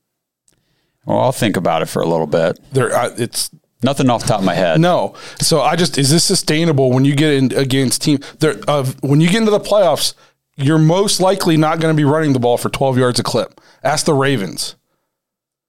[1.04, 2.58] Well, I'll think about it for a little bit.
[2.72, 3.50] There, uh, it's
[3.82, 4.80] Nothing off the top of my head.
[4.80, 5.14] No.
[5.40, 9.20] So I just is this sustainable when you get in against team there uh, when
[9.20, 10.14] you get into the playoffs,
[10.56, 13.60] you're most likely not going to be running the ball for 12 yards a clip.
[13.84, 14.74] Ask the Ravens.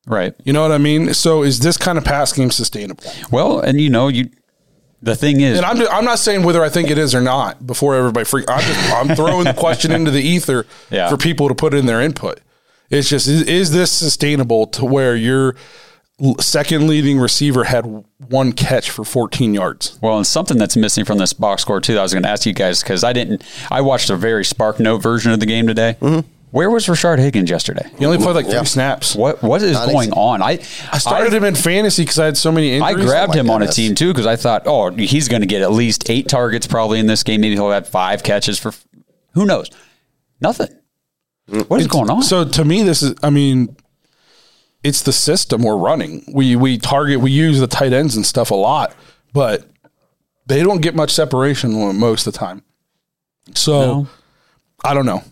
[0.07, 0.33] Right.
[0.43, 1.13] You know what I mean?
[1.13, 3.03] So is this kind of pass game sustainable?
[3.31, 4.29] Well, and you know, you.
[5.01, 7.65] The thing is, And I'm I'm not saying whether I think it is or not
[7.65, 8.49] before everybody freak.
[8.49, 11.09] I'm just I'm throwing the question into the ether Yeah.
[11.09, 12.41] for people to put in their input.
[12.89, 15.55] It's just is, is this sustainable to where your l-
[16.39, 17.85] second leading receiver had
[18.27, 19.97] one catch for 14 yards?
[20.01, 21.93] Well, and something that's missing from this box score too.
[21.93, 23.43] That I was going to ask you guys because I didn't.
[23.71, 25.97] I watched a very spark note version of the game today.
[26.01, 26.27] Mm-hmm.
[26.51, 27.87] Where was Rashard Higgins yesterday?
[27.99, 28.63] He only played like three Yeah.
[28.63, 29.15] snaps.
[29.15, 30.41] What What is Not going ex- on?
[30.41, 30.53] I
[30.91, 33.49] I started him in fantasy because I had so many I grabbed Oh my him
[33.51, 36.27] on a team too because I thought, oh, he's going to get at least eight
[36.27, 37.41] targets probably in this game.
[37.41, 38.73] Maybe he'll have five catches for
[39.35, 39.69] who knows.
[40.41, 40.69] Nothing.
[41.67, 42.23] What is going on?
[42.23, 43.13] So to me, this is.
[43.21, 43.75] I mean,
[44.83, 46.23] it's the system we're running.
[46.33, 47.19] We we target.
[47.19, 48.95] We use the tight ends and stuff a lot,
[49.33, 49.65] but
[50.45, 52.63] they don't get much separation most of the time.
[53.53, 54.07] So No.
[54.83, 55.23] I don't know.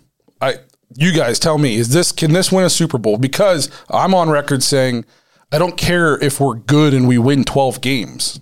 [0.42, 0.58] I
[0.96, 3.18] you guys tell me is this can this win a Super Bowl?
[3.18, 5.06] Because I'm on record saying
[5.52, 8.40] I don't care if we're good and we win 12 games.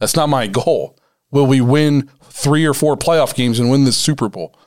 [0.00, 0.98] That's not my goal.
[1.30, 4.58] Will we win three or four playoff games and win the Super Bowl?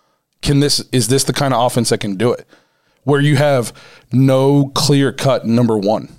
[0.41, 2.47] Can this is this the kind of offense that can do it?
[3.03, 3.73] Where you have
[4.11, 6.09] no clear cut number one.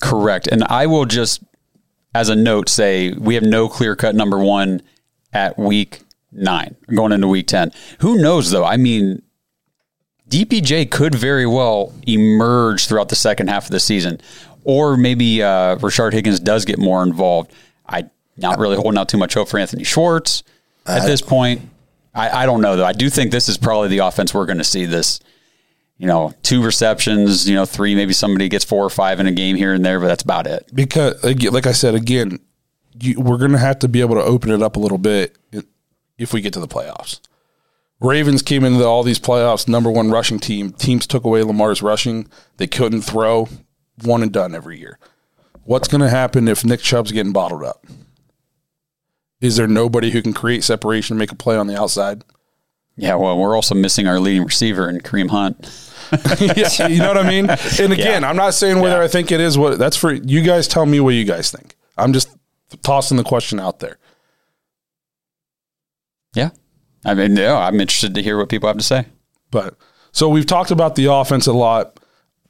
[0.00, 0.46] Correct.
[0.46, 1.42] And I will just,
[2.14, 4.82] as a note, say we have no clear cut number one
[5.32, 6.00] at week
[6.32, 7.72] nine, going into week 10.
[8.00, 8.64] Who knows, though?
[8.64, 9.22] I mean,
[10.28, 14.20] DPJ could very well emerge throughout the second half of the season,
[14.64, 17.52] or maybe uh, Rashard Higgins does get more involved.
[17.88, 20.42] I not really holding out too much hope for Anthony Schwartz
[20.86, 21.62] at this point.
[22.14, 22.84] I, I don't know though.
[22.84, 25.20] I do think this is probably the offense we're going to see this.
[25.98, 29.32] You know, two receptions, you know, three, maybe somebody gets four or five in a
[29.32, 30.68] game here and there, but that's about it.
[30.74, 32.38] because like I said again,
[33.00, 35.38] you, we're going to have to be able to open it up a little bit
[36.18, 37.20] if we get to the playoffs.
[38.00, 40.72] Ravens came into all these playoffs number one rushing team.
[40.72, 42.28] Teams took away Lamar's rushing.
[42.58, 43.48] They couldn't throw.
[44.02, 44.98] One and done every year.
[45.64, 47.86] What's going to happen if Nick Chubb's getting bottled up?
[49.40, 52.22] Is there nobody who can create separation and make a play on the outside?
[52.96, 55.56] Yeah, well, we're also missing our leading receiver in Kareem Hunt.
[56.56, 57.46] yeah, you know what I mean?
[57.80, 58.28] And again, Yeah.
[58.30, 59.04] I'm not saying whether Yeah.
[59.04, 61.76] I think it is what that's for you guys tell me what you guys think.
[61.98, 62.28] I'm just
[62.82, 63.98] tossing the question out there.
[66.34, 66.50] Yeah.
[67.04, 69.06] I mean, no, I'm interested to hear what people have to say.
[69.50, 69.76] But
[70.12, 72.00] so we've talked about the offense a lot,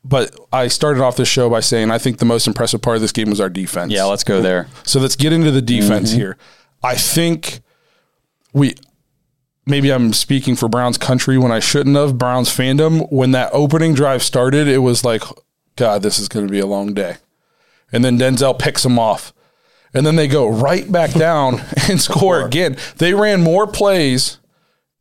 [0.04, 3.02] but I started off this show by saying I think the most impressive part of
[3.02, 3.92] this game was our defense.
[3.92, 4.68] Yeah, let's go there.
[4.84, 6.20] So let's get into the defense mm-hmm.
[6.20, 6.38] here.
[6.82, 7.60] I think
[8.52, 8.74] we
[9.66, 12.18] maybe I'm speaking for Browns country when I shouldn't have.
[12.18, 15.22] Browns fandom when that opening drive started, it was like,
[15.74, 17.16] God, this is going to be a long day.
[17.92, 19.32] And then Denzel picks him off.
[19.92, 22.76] And then they go right back down and score again.
[22.98, 24.38] They ran more plays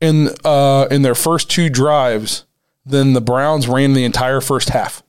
[0.02, 2.46] in uh, in their first two drives
[2.86, 5.04] than the Browns ran the entire first half.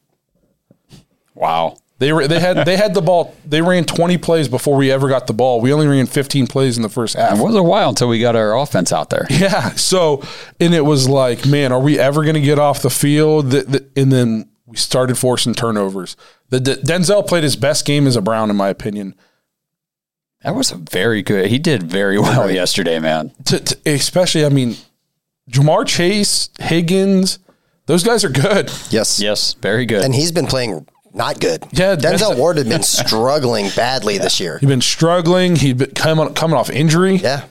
[1.34, 1.78] Wow.
[1.98, 3.34] They were they had they had the ball.
[3.46, 5.62] They ran 20 plays before we ever got the ball.
[5.62, 7.38] We only ran 15 plays in the first half.
[7.38, 9.26] It was a while until we got our offense out there.
[9.30, 9.70] Yeah.
[9.70, 10.22] So,
[10.60, 13.50] and it was like, man, are we ever going to get off the field?
[13.50, 16.16] The, the, and then we started forcing turnovers.
[16.48, 19.14] The, the, Denzel played his best game as a Brown, in my opinion.
[20.42, 21.48] That was a very good.
[21.48, 23.32] He did very well yesterday, man.
[23.46, 24.76] To, to, especially, I mean,
[25.50, 27.38] Ja'Marr Chase, Higgins,
[27.86, 28.70] those guys are good.
[28.90, 29.20] Yes.
[29.20, 30.02] Yes, very good.
[30.02, 31.64] And he's been playing not good.
[31.72, 34.58] Yeah, Denzel Ward had been struggling badly this year.
[34.58, 35.56] He'd been struggling.
[35.56, 37.16] He'd been coming, coming off injury.
[37.16, 37.46] Yeah.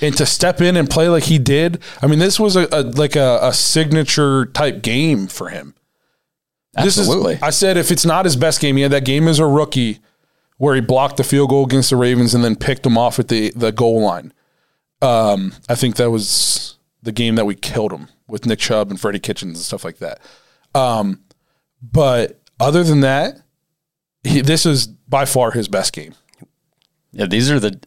[0.00, 2.82] and to step in and play like he did, I mean, this was a, a
[2.82, 5.74] like a, a signature type game for him.
[6.76, 7.34] Absolutely.
[7.34, 9.38] This is, I said if it's not his best game, he had that game as
[9.38, 10.00] a rookie
[10.58, 13.28] where he blocked the field goal against the Ravens and then picked them off at
[13.28, 14.32] the the goal line.
[15.00, 19.00] Um, I think that was the game that we killed him with Nick Chubb and
[19.00, 20.20] Freddie Kitchens and stuff like that.
[20.74, 21.20] Um,
[21.80, 23.40] but other than that,
[24.22, 26.14] he, this is by far his best game.
[27.12, 27.80] Yeah, these are the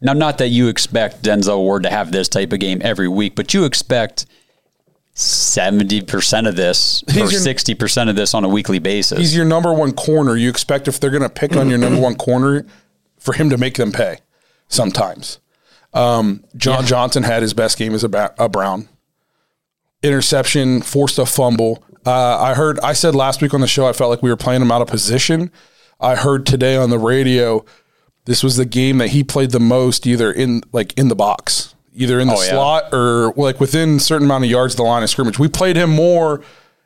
[0.00, 0.12] now.
[0.12, 3.52] Not that you expect Denzel Ward to have this type of game every week, but
[3.54, 4.26] you expect
[5.14, 9.18] seventy percent of this He's or sixty percent of this on a weekly basis.
[9.18, 10.36] He's your number one corner.
[10.36, 12.66] You expect if they're going to pick on your number one corner,
[13.18, 14.18] for him to make them pay.
[14.68, 15.38] Sometimes,
[15.94, 18.88] um, John Johnson had his best game as a, ba- a Brown.
[20.02, 21.82] Interception, forced a fumble.
[22.06, 22.78] Uh, I heard.
[22.80, 24.80] I said last week on the show I felt like we were playing him out
[24.82, 25.50] of position.
[26.00, 27.64] I heard today on the radio
[28.26, 31.74] this was the game that he played the most, either in like in the box,
[31.94, 32.50] either in the Oh, yeah.
[32.50, 35.38] slot or like within a certain amount of yards of the line of scrimmage.
[35.38, 36.42] We played him more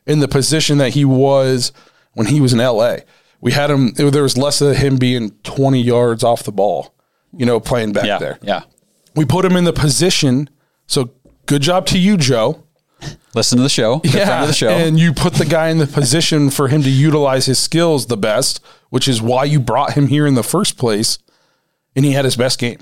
[0.06, 1.72] in the position that he was
[2.12, 2.96] when he was in LA.
[3.40, 3.92] We had him.
[3.94, 6.94] There was less of him being twenty yards off the ball,
[7.34, 8.38] you know, playing back yeah, there.
[8.42, 8.62] yeah.
[9.16, 10.50] We put him in the position.
[10.86, 11.10] So
[11.46, 12.64] good job to you, Joe.
[13.34, 13.98] Listen to the show.
[13.98, 14.70] Good friend of the show.
[14.70, 18.16] And you put the guy in the position for him to utilize his skills the
[18.16, 18.60] best,
[18.90, 21.18] which is why you brought him here in the first place.
[21.94, 22.78] And he had his best game.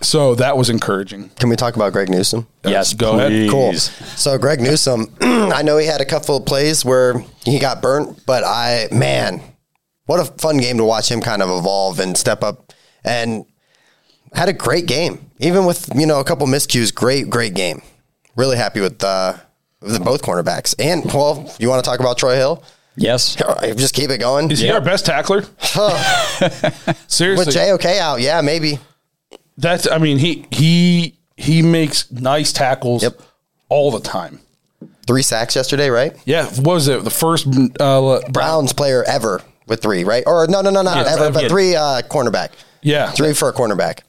[0.00, 1.30] So that was encouraging.
[1.38, 2.46] Can we talk about Greg Newsome?
[2.64, 3.48] yes, go ahead.
[3.50, 3.72] Cool.
[3.74, 8.24] So Greg Newsome, I know he had a couple of plays where he got burnt,
[8.26, 9.40] but I man,
[10.06, 12.72] what a fun game to watch him kind of evolve and step up
[13.04, 13.44] and
[14.32, 15.30] had a great game.
[15.38, 17.82] Even with, you know, a couple miscues, great, great game.
[18.36, 19.34] Really happy with uh
[19.80, 20.74] with both cornerbacks.
[20.78, 22.62] And well, you want to talk about Troy Hill?
[22.96, 23.36] Yes.
[23.76, 24.50] Just keep it going.
[24.50, 25.42] Is he our best tackler?
[27.06, 27.46] Seriously.
[27.46, 28.78] With JOK out, yeah, maybe.
[29.58, 33.20] That's I mean, he he he makes nice tackles Yep.
[33.68, 34.40] all the time.
[35.06, 36.16] Three sacks yesterday, right?
[36.24, 37.02] Yeah, what was it?
[37.04, 37.46] The first
[37.80, 40.22] uh Browns player ever with three, right?
[40.26, 42.50] Or no, no, no, not Yeah, ever, but three uh, cornerback.
[42.82, 43.10] yeah.
[43.10, 44.00] Three for a cornerback.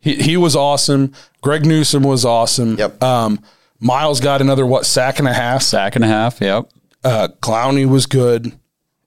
[0.00, 1.12] He he was awesome.
[1.40, 2.76] Greg Newsome was awesome.
[2.76, 3.02] Yep.
[3.02, 3.40] Um
[3.80, 5.62] Myles got another what sack and a half.
[5.62, 6.40] Sack and a half.
[6.40, 6.70] Yep.
[7.02, 8.52] Uh Clowney was good.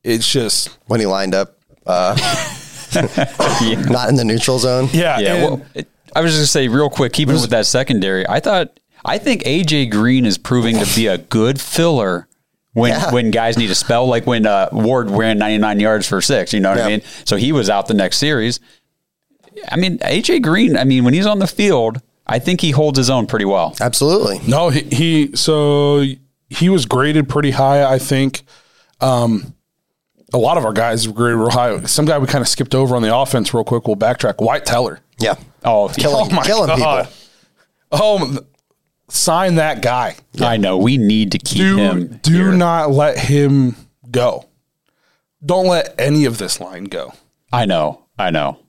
[0.03, 2.15] It's just when he lined up, uh,
[3.89, 4.89] not in the neutral zone.
[4.93, 5.33] yeah, Yeah.
[5.35, 8.39] and- Well, it, I was just gonna say real quick, keeping with that secondary, I
[8.39, 12.27] thought I think AJ Green is proving to be a good filler
[12.73, 13.11] when Yeah.
[13.11, 16.53] when guys need to spell, like when uh, Ward ran 99 yards for six.
[16.53, 17.01] You know what I mean?
[17.25, 18.59] So he was out the next series.
[19.69, 20.77] I mean, AJ Green.
[20.77, 23.73] I mean, when he's on the field, I think he holds his own pretty well.
[23.79, 24.39] Absolutely.
[24.47, 26.03] No, he, he so
[26.49, 28.43] he was graded pretty high, I think.
[28.99, 29.53] Um,
[30.33, 31.81] a lot of our guys were graded real high.
[31.83, 33.87] Some guy we kind of skipped over on the offense real quick.
[33.87, 34.41] We'll backtrack.
[34.43, 34.99] Wyatt Teller.
[35.19, 35.35] Yeah.
[35.63, 37.05] Oh, Killing, Oh my killing God.
[37.05, 37.13] people.
[37.91, 38.39] Oh,
[39.09, 40.15] sign that guy.
[40.41, 42.19] I know we need to keep Do him.
[42.23, 42.51] do here.
[42.51, 43.75] not let him
[44.11, 44.45] go.
[45.45, 47.13] Don't let any of this line go.
[47.53, 48.03] I know.
[48.19, 48.59] I know.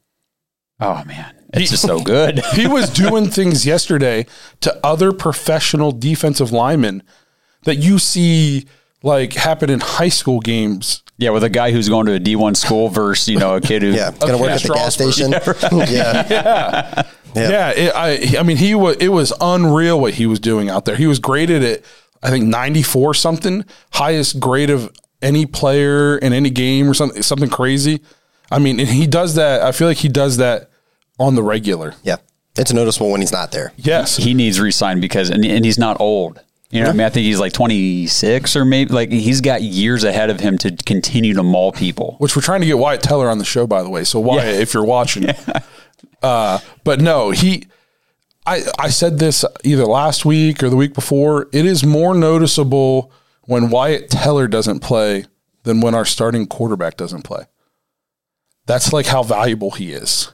[0.80, 2.40] Oh man, it's just so good.
[2.54, 4.26] he was doing things yesterday
[4.60, 7.02] to other professional defensive linemen
[7.64, 8.66] that you see
[9.02, 12.56] like happen in high school games Yeah, with a guy who's going to a D1
[12.56, 15.32] school versus, you know, a kid who Yeah, gonna work at the gas station.
[15.32, 17.02] Yeah, Yeah.
[17.34, 17.50] Yeah.
[17.50, 20.84] Yeah, it, I I mean he was it was unreal what he was doing out
[20.86, 20.96] there.
[20.96, 21.82] He was graded at
[22.22, 24.90] I think 94 something, highest grade of
[25.22, 28.00] any player in any game or something something crazy.
[28.50, 29.62] I mean, and he does that.
[29.62, 30.70] I feel like he does that
[31.18, 31.94] on the regular.
[32.02, 32.16] yeah.
[32.56, 33.72] It's noticeable when he's not there.
[33.76, 34.16] Yes.
[34.16, 36.42] he needs re-signed because and, and he's not old.
[36.70, 39.62] You know, what I mean, I think he's like 26 or maybe like he's got
[39.62, 42.16] years ahead of him to continue to maul people.
[42.18, 44.02] which we're trying to get Wyatt Teller on the show, by the way.
[44.02, 44.60] So Wyatt, Yeah.
[44.60, 45.26] if you're watching,
[46.22, 47.64] uh, but no, he,
[48.44, 51.48] I, I said this either last week or the week before.
[51.52, 53.12] It is more noticeable
[53.44, 55.26] when Wyatt Teller doesn't play
[55.62, 57.44] than when our starting quarterback doesn't play.
[58.66, 60.28] That's like how valuable he is.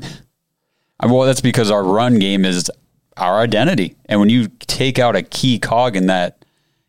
[1.01, 2.71] I mean, Well, that's because our run game is
[3.17, 6.45] our identity, and when you take out a key cog in that,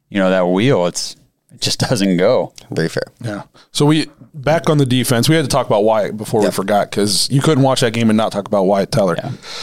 [0.09, 1.15] you know, that wheel, it's
[1.53, 2.53] it just doesn't go.
[2.71, 3.03] Very fair.
[3.21, 3.43] Yeah.
[3.71, 5.29] So we back on the defense.
[5.29, 8.09] We had to talk about Wyatt before we forgot because you couldn't watch that game
[8.09, 9.15] and not talk about Wyatt Teller.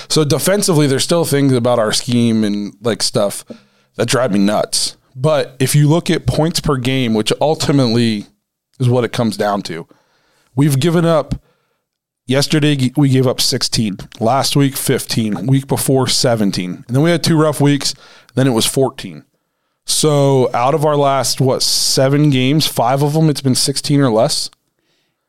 [0.08, 3.44] So defensively, there's still things about our scheme and like stuff
[3.96, 4.96] that drive me nuts.
[5.14, 8.26] But if you look at points per game, which ultimately
[8.80, 9.86] is what it comes down to,
[10.54, 11.34] we've given up.
[12.32, 13.98] Yesterday we gave up 16.
[14.18, 15.46] Last week 15.
[15.46, 16.70] Week before 17.
[16.70, 17.94] And then we had two rough weeks.
[18.34, 19.24] Then it was 14.
[19.84, 24.10] So out of our last what seven games, five of them it's been sixteen or
[24.10, 24.48] less.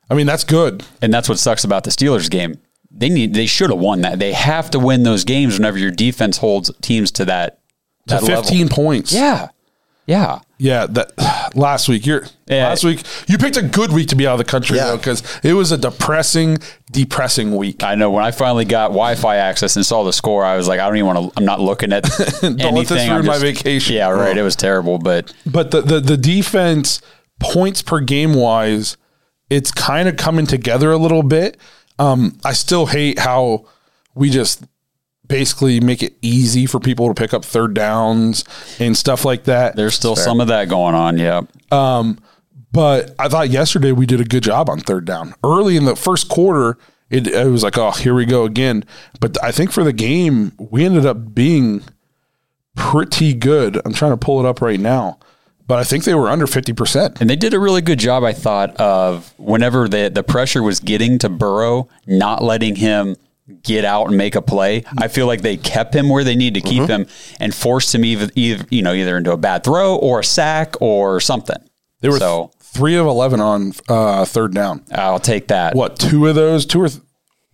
[0.09, 0.85] I mean that's good.
[1.01, 2.59] And that's what sucks about the Steelers game.
[2.91, 4.19] They need they should have won that.
[4.19, 7.59] They have to win those games whenever your defense holds teams to that
[8.07, 8.43] To that level.
[8.43, 9.11] fifteen points.
[9.11, 9.49] Yeah.
[10.05, 10.39] Yeah.
[10.57, 11.11] Yeah, that
[11.55, 12.05] last week.
[12.05, 12.67] You're Yeah.
[12.69, 13.03] last week.
[13.27, 14.87] You picked a good week to be out of the country Yeah.
[14.87, 16.57] though, because it was a depressing,
[16.91, 17.83] depressing week.
[17.83, 20.79] I know when I finally got Wi-Fi access and saw the score, I was like,
[20.79, 21.39] I don't even want to.
[21.39, 22.03] I'm not looking at
[22.41, 22.75] Don't anything.
[22.75, 23.95] let this ruin my vacation.
[23.95, 24.37] Yeah, right.
[24.37, 27.01] It was terrible, but But the the, the defense
[27.39, 28.97] points per game wise,
[29.49, 31.57] it's kind of coming together a little bit.
[31.99, 33.65] Um, I still hate how
[34.15, 34.63] we just
[35.28, 38.43] basically make it easy for people to pick up third downs
[38.80, 39.76] and stuff like that.
[39.76, 41.17] there's still some of that going on.
[41.17, 41.41] Yeah.
[41.71, 42.19] Um,
[42.71, 45.36] but I thought yesterday we did a good job on third down.
[45.43, 46.78] Early in the first quarter,
[47.09, 48.84] it, it was like, oh, here we go again.
[49.19, 51.84] But I think for the game, we ended up being
[52.76, 53.80] pretty good.
[53.86, 55.19] I'm trying to pull it up right now,
[55.67, 57.21] but I think they were under 50%.
[57.21, 60.80] And they did a really good job, I thought, of whenever the the pressure was
[60.80, 63.15] getting to Burrow, not letting him
[63.61, 64.83] get out and make a play.
[64.97, 67.07] I feel like they kept him where they need to keep him
[67.39, 70.75] and forced him either, either you know either into a bad throw or a sack
[70.81, 71.57] or something.
[72.01, 74.83] They were so three of 11 on uh, third down.
[74.91, 75.75] I'll take that.
[75.75, 77.01] What, two of those, two or th-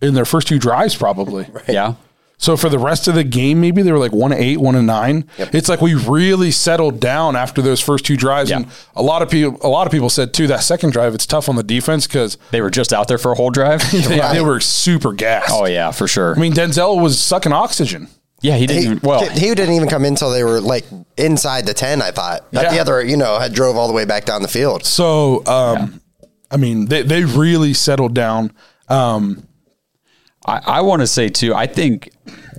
[0.00, 1.46] in their first two drives, probably.
[1.68, 1.94] Yeah.
[2.42, 4.72] So for the rest of the game, maybe they were like one to eight, one
[4.74, 5.26] to nine.
[5.38, 8.56] It's like we really settled down after those first two drives, Yeah.
[8.56, 8.66] and
[8.96, 11.50] a lot of people, a lot of people said too that second drive it's tough
[11.50, 13.82] on the defense because They were just out there for a whole drive.
[13.92, 15.50] they, they were super gassed.
[15.52, 16.34] oh yeah, for sure.
[16.34, 18.08] I mean Denzel was sucking oxygen.
[18.40, 18.82] yeah, he didn't.
[18.84, 20.86] He, even, well, he didn't even come in until they were like
[21.18, 22.50] inside the 10, I thought.
[22.52, 22.70] That Yeah.
[22.72, 24.86] the other, you know, had drove all the way back down the field.
[24.86, 26.00] So, um,
[26.50, 28.52] I mean, they they really settled down.
[28.88, 29.46] Um,
[30.46, 31.54] I, I want to say too.
[31.54, 32.10] I think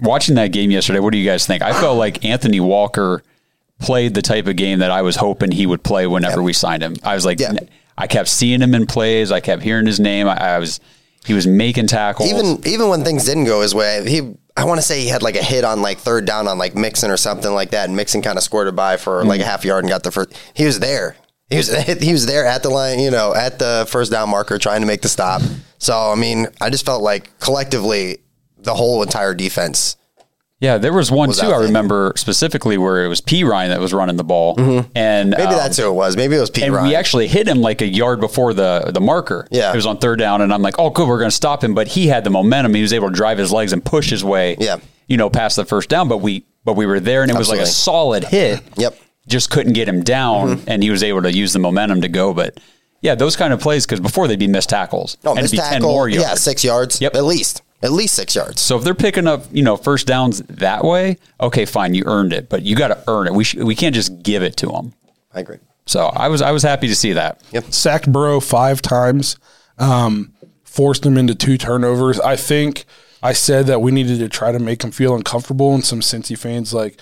[0.01, 0.99] watching that game yesterday.
[0.99, 1.61] What do you guys think?
[1.61, 3.23] I felt like Anthony Walker
[3.79, 6.83] played the type of game that I was hoping he would play whenever we signed
[6.83, 6.95] him.
[7.03, 7.53] I was like, Yeah.
[7.97, 9.31] I kept seeing him in plays.
[9.31, 10.27] I kept hearing his name.
[10.27, 10.79] I, I was,
[11.25, 12.29] he was making tackles.
[12.29, 15.23] Even even when things didn't go his way, he I want to say he had
[15.23, 17.95] like a hit on like third down on like Mixon or something like that, and
[17.95, 19.47] Mixon kind of scored it by for like a mm.
[19.47, 20.33] half yard and got the first.
[20.53, 21.15] He was there.
[21.49, 21.71] He was
[22.01, 24.87] he was there at the line, you know, at the first down marker, trying to
[24.87, 25.41] make the stop.
[25.77, 28.19] So I mean, I just felt like collectively
[28.63, 29.95] the whole entire defense.
[30.59, 31.47] yeah, there was one Was too.
[31.47, 31.59] I there.
[31.61, 34.55] remember specifically where it was Perine that was running the ball,
[34.95, 36.15] and Maybe um, that's who it was.
[36.15, 36.63] Maybe it was P.
[36.63, 36.87] And Ryan.
[36.87, 39.47] we actually hit him like a yard before the the marker.
[39.51, 39.71] Yeah.
[39.71, 41.73] it was on third down, and I'm like, oh, good, we're going to stop him.
[41.73, 44.23] But he had the momentum; he was able to drive his legs and push his
[44.23, 44.55] way.
[44.59, 44.77] Yeah.
[45.07, 46.07] you know, past the first down.
[46.07, 48.61] But we but we were there, and it was like a solid hit.
[48.77, 48.95] Yep.
[49.27, 52.35] just couldn't get him down, and he was able to use the momentum to go.
[52.35, 52.59] But
[53.01, 55.71] yeah, those kind of plays because before they'd be missed tackles oh, and it'd missed
[55.71, 55.89] tackle.
[55.89, 56.27] more yards.
[56.29, 57.01] Yeah, six yards.
[57.01, 57.15] Yep.
[57.15, 58.61] at least at least six yards.
[58.61, 62.33] So if they're picking up, you know, first downs that way, okay, fine, you earned
[62.33, 63.33] it, but you got to earn it.
[63.33, 64.93] We sh- we can't just give it to them.
[65.33, 65.57] I agree.
[65.85, 67.41] So I was I was happy to see that.
[67.73, 69.37] sacked Burrow five times,
[69.77, 72.19] um, forced him into two turnovers.
[72.19, 72.85] I think
[73.23, 76.37] I said that we needed to try to make him feel uncomfortable, and some Cincy
[76.37, 76.99] fans like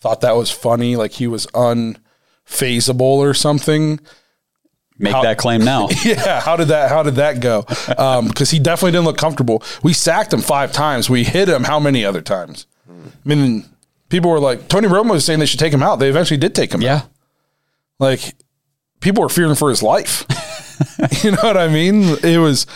[0.00, 4.00] thought that was funny, like he was unfazable or something.
[4.98, 5.88] Make How- that claim now.
[6.04, 7.64] Yeah, how did that how did that go?
[7.98, 9.62] Um, because he definitely didn't look comfortable.
[9.82, 11.10] We sacked him five times.
[11.10, 12.66] We hit him how many other times?
[12.88, 13.64] I mean,
[14.08, 15.96] people were like Tony Romo was saying they should take him out.
[15.96, 16.84] They eventually did take him out.
[16.84, 17.02] yeah.
[17.98, 18.34] Like
[19.00, 20.24] people were fearing for his life.
[21.24, 22.16] you know what I mean?
[22.22, 22.66] It was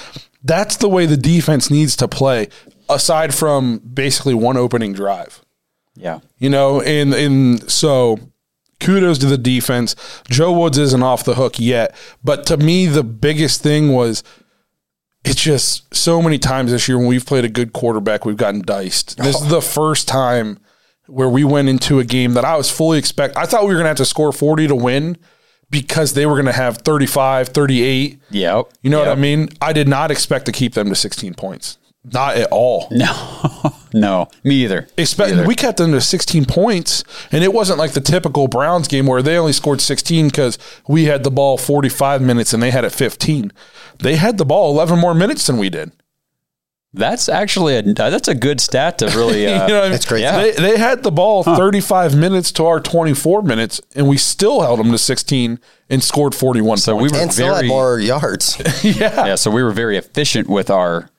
[0.42, 2.48] that's the way the defense needs to play,
[2.88, 5.42] aside from basically one opening drive.
[5.94, 6.20] Yeah.
[6.38, 8.18] You know, and and so
[8.80, 9.94] kudos to the defense.
[10.28, 14.22] Joe Woods isn't off the hook yet, but to me the biggest thing was
[15.24, 18.62] it's just so many times this year when we've played a good quarterback, we've gotten
[18.62, 19.18] diced.
[19.18, 19.48] This is oh.
[19.48, 20.58] the first time
[21.06, 23.36] where we went into a game that I was fully expect.
[23.36, 25.18] I thought we were going to have to score 40 to win
[25.70, 28.20] because they were going to have 35, 38.
[28.30, 28.72] Yep.
[28.82, 29.48] You know what I mean?
[29.60, 31.78] I did not expect to keep them to 16 points.
[32.02, 32.88] Not at all.
[32.90, 34.88] No, no, me either.
[34.96, 39.06] Expect, we kept them to 16 points, and it wasn't like the typical Browns game
[39.06, 42.84] where they only scored 16 because we had the ball 45 minutes and they had
[42.84, 43.52] it 15.
[43.98, 45.92] They had the ball 11 more minutes than we did.
[46.92, 49.46] That's actually a that's a good stat to really.
[49.50, 49.92] Uh, you know what I mean?
[49.94, 50.22] It's crazy.
[50.24, 50.42] Yeah.
[50.42, 54.80] They, they had the ball 35 minutes to our 24 minutes, and we still held
[54.80, 58.58] them to 16 and scored 41 So we were and still had very more yards.
[58.84, 59.26] yeah.
[59.26, 59.34] yeah.
[59.36, 61.10] So we were very efficient with our.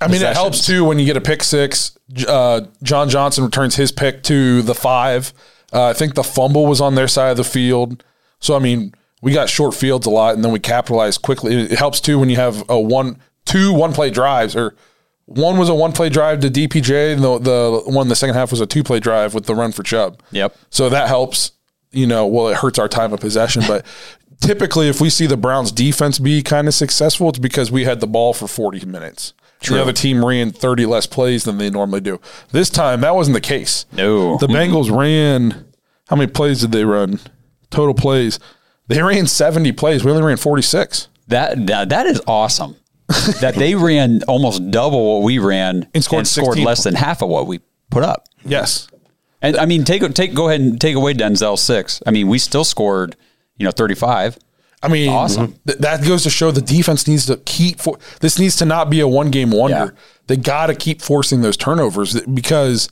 [0.00, 1.96] I mean, it helps too when you get a pick six.
[2.28, 5.32] Uh, John Johnson returns his pick to the five.
[5.72, 8.04] Uh, I think the fumble was on their side of the field.
[8.38, 11.56] So, I mean, we got short fields a lot and then we capitalized quickly.
[11.56, 14.76] It helps too when you have a one, two one play drives or
[15.24, 18.36] one was a one play drive to DPJ and the, the one in the second
[18.36, 20.22] half was a two play drive with the run for Chubb.
[20.30, 20.56] Yep.
[20.70, 21.52] So that helps,
[21.90, 23.84] you know, well, it hurts our time of possession, but
[24.40, 28.00] typically if we see the Browns defense be kind of successful, it's because we had
[28.00, 29.32] the ball for 40 minutes.
[29.60, 32.20] The other team ran 30 less plays than they normally do.
[32.52, 33.86] This time that wasn't the case.
[33.92, 34.36] No.
[34.38, 35.66] The Bengals ran
[36.08, 37.18] how many plays did they run?
[37.70, 38.38] Total plays.
[38.86, 40.04] They ran 70 plays.
[40.04, 41.08] We only ran 46.
[41.28, 42.76] That that, that is awesome.
[43.40, 47.28] that they ran almost double what we ran And scored 16 less than half of
[47.28, 48.28] what we put up.
[48.44, 48.88] Yes.
[49.42, 52.02] And I mean, take take go ahead and take away Denzel six.
[52.06, 53.16] I mean, we still scored,
[53.58, 54.38] you know, thirty five.
[54.86, 55.54] I mean, Awesome.
[55.66, 57.80] th- that goes to show the defense needs to keep.
[57.80, 59.76] For- this needs to not be a one game wonder.
[59.76, 60.00] Yeah.
[60.28, 62.88] They got to keep forcing those turnovers because,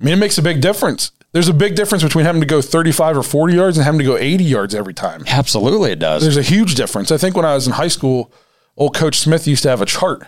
[0.00, 1.12] I mean, it makes a big difference.
[1.32, 4.04] There's a big difference between having to go 35 or 40 yards and having to
[4.04, 5.24] go 80 yards every time.
[5.28, 6.22] Absolutely, it does.
[6.22, 7.12] There's a huge difference.
[7.12, 8.32] I think when I was in high school,
[8.76, 10.26] old Coach Smith used to have a chart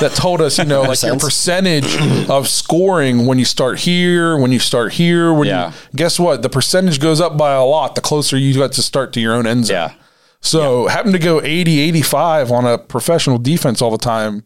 [0.00, 1.94] that told us, you know, like your percentage
[2.30, 5.32] of scoring when you start here, when you start here.
[5.32, 5.68] When Yeah.
[5.68, 6.40] you, guess what?
[6.42, 9.34] The percentage goes up by a lot the closer you got to start to your
[9.34, 9.74] own end zone.
[9.90, 9.94] Yeah.
[10.40, 14.44] So having to go 80, 85 on a professional defense all the time,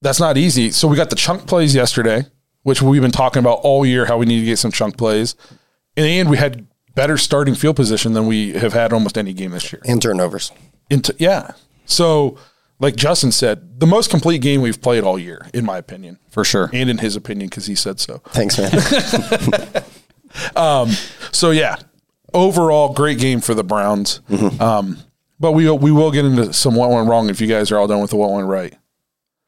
[0.00, 0.70] that's not easy.
[0.70, 2.26] So we got the chunk plays yesterday,
[2.62, 5.36] which we've been talking about all year, how we need to get some chunk plays.
[5.96, 9.32] In the end, we had better starting field position than we have had almost any
[9.32, 9.80] game this year.
[9.86, 10.52] and turnovers.
[10.90, 11.52] Into yeah.
[11.86, 12.36] So
[12.80, 16.18] like Justin said, the most complete game we've played all year, in my opinion.
[16.28, 16.68] for sure.
[16.72, 18.18] And in his opinion, because he said so.
[18.30, 19.84] Thanks, man.
[20.56, 20.90] um,
[21.30, 21.76] So yeah,
[22.34, 24.20] overall great game for the Browns.
[24.30, 24.60] Mm-hmm.
[24.62, 24.98] Um,
[25.40, 27.86] but we we will get into some what went wrong if you guys are all
[27.88, 28.74] done with the what went right.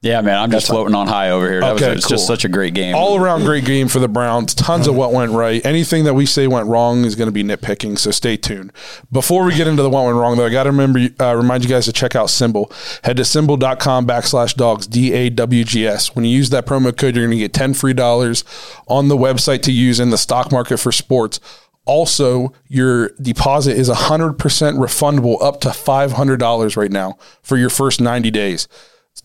[0.03, 1.61] Yeah, man, I'm just floating on high over here.
[1.61, 2.37] That Okay, was it's just cool.
[2.37, 2.95] such a great game.
[2.95, 4.53] All around great game for the Browns.
[4.55, 5.65] Tons of what went right.
[5.65, 7.99] Anything that we say went wrong is going to be nitpicking.
[7.99, 8.71] So stay tuned.
[9.11, 11.65] Before we get into the what went wrong, though, I got to remember uh, remind
[11.65, 12.71] you guys to check out SimBull.
[13.03, 16.15] Head to simbull.com backslash dogs D A W G S.
[16.15, 18.45] When you use that promo code, you're going to get ten free dollars
[18.87, 21.41] on the website to use in the stock market for sports.
[21.87, 28.31] Also, your deposit is 100% refundable up to $500 right now for your first 90
[28.31, 28.69] days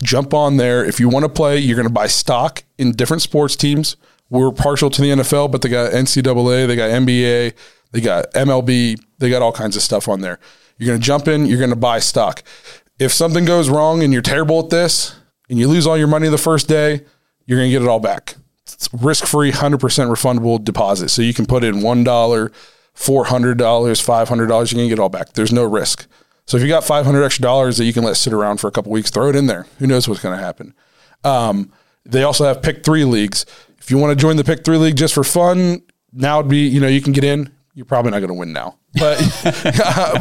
[0.04, 0.86] jump on there.
[0.86, 3.98] If you want to play, you're going to buy stock in different sports teams.
[4.30, 7.54] We're partial to the NFL, but they got NCAA, they got NBA,
[7.92, 10.40] they got MLB, they got all kinds of stuff on there.
[10.78, 12.44] You're going to jump in, you're going to buy stock.
[13.00, 15.16] If something goes wrong and you're terrible at this
[15.50, 17.02] and you lose all your money the first day,
[17.46, 18.36] you're going to get it all back.
[18.94, 21.10] Risk free, 100% refundable deposit.
[21.10, 25.34] So you can put in $1, $400, $500, you're going to get it all back.
[25.34, 26.08] There's no risk.
[26.46, 28.72] So if you got 500 extra dollars that you can let sit around for a
[28.72, 29.68] couple weeks, throw it in there.
[29.78, 30.74] Who knows what's going to happen?
[31.24, 31.72] Um,
[32.06, 33.46] they also have pick three leagues.
[33.78, 36.68] If you want to join the pick three league just for fun, now would be,
[36.68, 37.52] you know, you can get in.
[37.80, 39.18] You're probably not going to win now, but,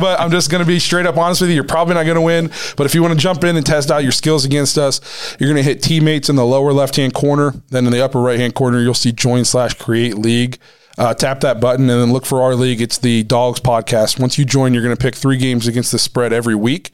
[0.00, 1.56] but I'm just going to be straight up honest with you.
[1.56, 3.90] You're probably not going to win, but if you want to jump in and test
[3.90, 5.00] out your skills against us,
[5.40, 7.60] you're going to hit teammates in the lower left-hand corner.
[7.70, 10.58] Then in the upper right-hand corner, you'll see join slash create league.
[10.98, 12.80] Uh, tap that button and then look for our league.
[12.80, 14.20] It's the Dawgs Podcast.
[14.20, 16.92] Once you join, you're going to pick three games against the spread every week.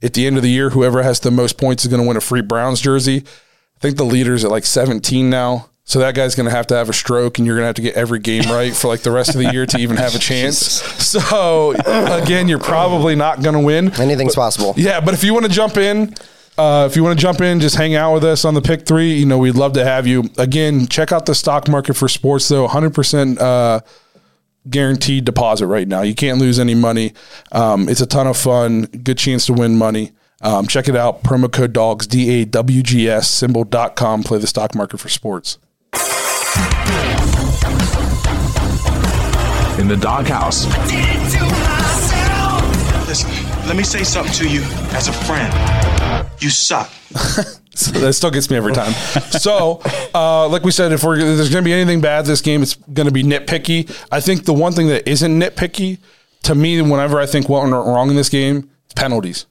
[0.00, 2.16] At the end of the year, whoever has the most points is going to win
[2.16, 3.24] a free Browns jersey.
[3.26, 5.70] I think the leader's at like 17 now.
[5.88, 7.76] So that guy's going to have to have a stroke, and you're going to have
[7.76, 10.14] to get every game right for like the rest of the year to even have
[10.14, 10.58] a chance.
[10.58, 13.98] So again, you're probably not going to win.
[13.98, 14.74] Anything's possible.
[14.76, 16.14] Yeah, but if you want to jump in,
[16.58, 18.84] uh, if you want to jump in, just hang out with us on the pick
[18.84, 19.14] three.
[19.14, 20.24] You know, we'd love to have you.
[20.36, 22.68] Again, check out the stock market for sports, though.
[22.68, 23.80] 100% uh,
[24.68, 26.02] guaranteed deposit right now.
[26.02, 27.14] You can't lose any money.
[27.50, 28.82] Um, it's a ton of fun.
[28.82, 30.12] Good chance to win money.
[30.42, 31.22] Um, check it out.
[31.22, 34.22] Promo code dogs, D A W G S, simbull.com.
[34.22, 35.56] Play the stock market for sports.
[39.78, 40.66] In the doghouse.
[43.06, 43.30] Listen,
[43.66, 45.52] let me say something to you as a friend.
[46.40, 46.90] You suck.
[47.78, 48.90] So that still gets me every time.
[49.38, 49.80] so,
[50.12, 52.60] uh, like we said, if, we're, if there's going to be anything bad this game,
[52.60, 53.88] it's going to be nitpicky.
[54.10, 55.98] I think the one thing that isn't nitpicky
[56.42, 59.46] to me, whenever I think what went wrong in this game, it's penalties.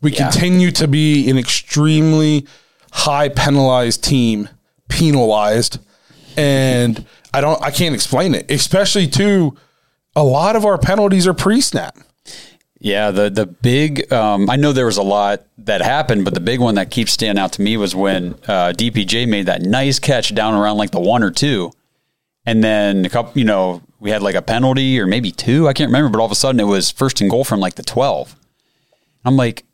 [0.00, 0.30] We Yeah.
[0.30, 2.46] continue to be an extremely
[2.92, 4.48] high penalized team,
[4.88, 5.80] penalized,
[6.36, 8.50] and I don't, I can't explain it.
[8.50, 9.56] Especially to
[10.14, 11.96] a lot of our penalties are pre-snap.
[12.78, 14.12] Yeah, the the big.
[14.12, 17.10] Um, I know there was a lot that happened, but the big one that keeps
[17.10, 20.90] standing out to me was when uh, DPJ made that nice catch down around like
[20.90, 21.72] the one or two,
[22.44, 23.32] and then a couple.
[23.38, 25.66] You know, we had like a penalty or maybe two.
[25.66, 27.76] I can't remember, but all of a sudden it was first and goal from like
[27.76, 28.36] the twelve.
[29.24, 29.64] I'm like,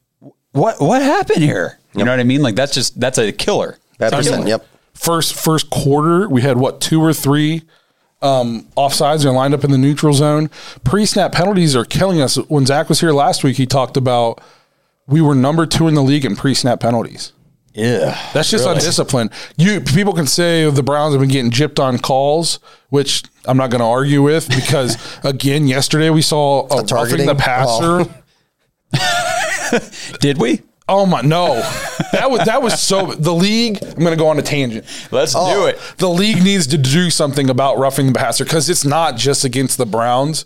[0.52, 1.80] what what happened here?
[1.94, 2.40] You know what I mean?
[2.40, 3.78] Like that's just that's a killer.
[3.98, 4.48] That It's a percent, killer.
[4.48, 4.66] yep.
[4.94, 7.62] First first quarter we had what two or three
[8.22, 10.48] um, offsides are lined up in the neutral zone.
[10.84, 12.36] Pre snap penalties are killing us.
[12.36, 14.40] When Zach was here last week, he talked about
[15.06, 17.32] we were number two in the league in pre snap penalties.
[17.74, 19.30] Yeah, That's just undisciplined.
[19.56, 22.58] You people can say the Browns have been getting gypped on calls,
[22.90, 27.26] which I'm not going to argue with because again, yesterday we saw a roughing targeting?
[27.26, 28.04] the passer.
[30.20, 30.60] Did we?
[30.94, 31.54] Oh my no,
[32.12, 33.82] that was that was so the league.
[33.82, 34.84] I'm going to go on a tangent.
[35.10, 35.80] Let's do it.
[35.96, 39.78] The league needs to do something about roughing the passer because it's not just against
[39.78, 40.44] the Browns.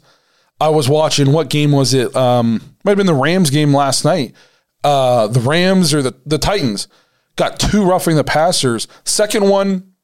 [0.60, 2.14] I was watching what game was it?
[2.14, 4.34] Um, might have been the Rams game last night.
[4.84, 6.86] Uh, the Rams or the the Titans
[7.34, 8.86] got two roughing the passers.
[9.02, 9.94] Second one,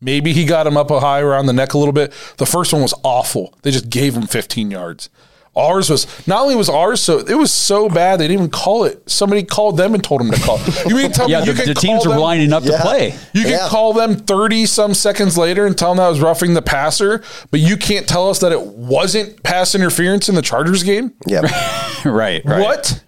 [0.00, 2.12] maybe he got him up a high around the neck a little bit.
[2.38, 3.56] The first one was awful.
[3.62, 5.10] They just gave him 15 yards.
[5.54, 8.84] Ours was not only was ours so it was so bad they didn't even call
[8.84, 9.02] it.
[9.10, 10.58] Somebody called them and told them to call.
[10.86, 13.14] You mean tell Yeah, me you the, the teams are lining up to play.
[13.34, 13.68] you can Yeah.
[13.68, 17.60] call them 30 some seconds later and tell them that was roughing the passer, but
[17.60, 21.12] you can't tell us that it wasn't pass interference in the Chargers game?
[21.26, 21.42] Yeah,
[22.06, 22.60] right, right.
[22.62, 23.04] What?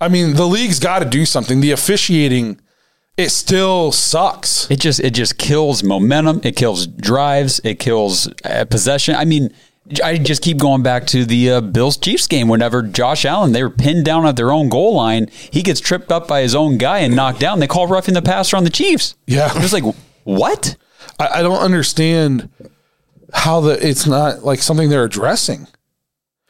[0.00, 1.60] I mean, the league's got to do something.
[1.60, 2.60] The officiating,
[3.16, 4.68] it still sucks.
[4.68, 6.40] It just it just kills momentum.
[6.42, 7.60] It kills drives.
[7.62, 9.14] It kills uh, possession.
[9.14, 9.54] I mean,
[10.02, 12.48] I just keep going back to the uh, Bills Chiefs game.
[12.48, 16.10] Whenever Josh Allen they were pinned down at their own goal line, he gets tripped
[16.10, 17.60] up by his own guy and knocked down.
[17.60, 19.14] They call roughing the passer on the Chiefs.
[19.26, 19.50] Yeah.
[19.52, 19.84] I'm just like
[20.24, 20.76] what?
[21.20, 22.48] I, I don't understand
[23.34, 25.66] how the it's not like something they're addressing.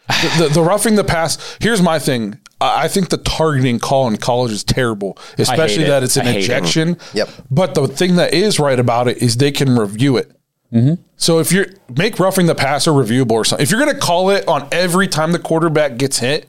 [0.06, 1.56] The, the, the roughing the pass.
[1.60, 2.38] Here's my thing.
[2.60, 5.88] I I think the targeting call in college is terrible, especially it.
[5.88, 6.44] that it's an I hate it.
[6.44, 6.98] ejection.
[7.14, 7.30] Yep.
[7.50, 10.30] But the thing that is right about it is they can review it.
[10.74, 11.02] Mm-hmm.
[11.16, 11.66] So if you're
[11.96, 15.06] make roughing the passer reviewable or something, if you're going to call it on every
[15.06, 16.48] time the quarterback gets hit,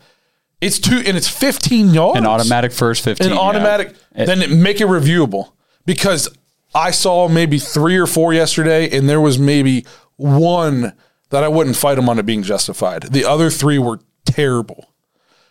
[0.61, 2.17] it's two and it's 15 yards.
[2.17, 3.27] An automatic first fifteen.
[3.27, 3.39] An yeah.
[3.39, 3.95] automatic.
[4.15, 5.51] It- then it, make it reviewable
[5.85, 6.27] because
[6.73, 9.85] I saw maybe three or four yesterday, and there was maybe
[10.17, 10.93] one
[11.29, 13.03] that I wouldn't fight him on it being justified.
[13.03, 14.93] The other three were terrible.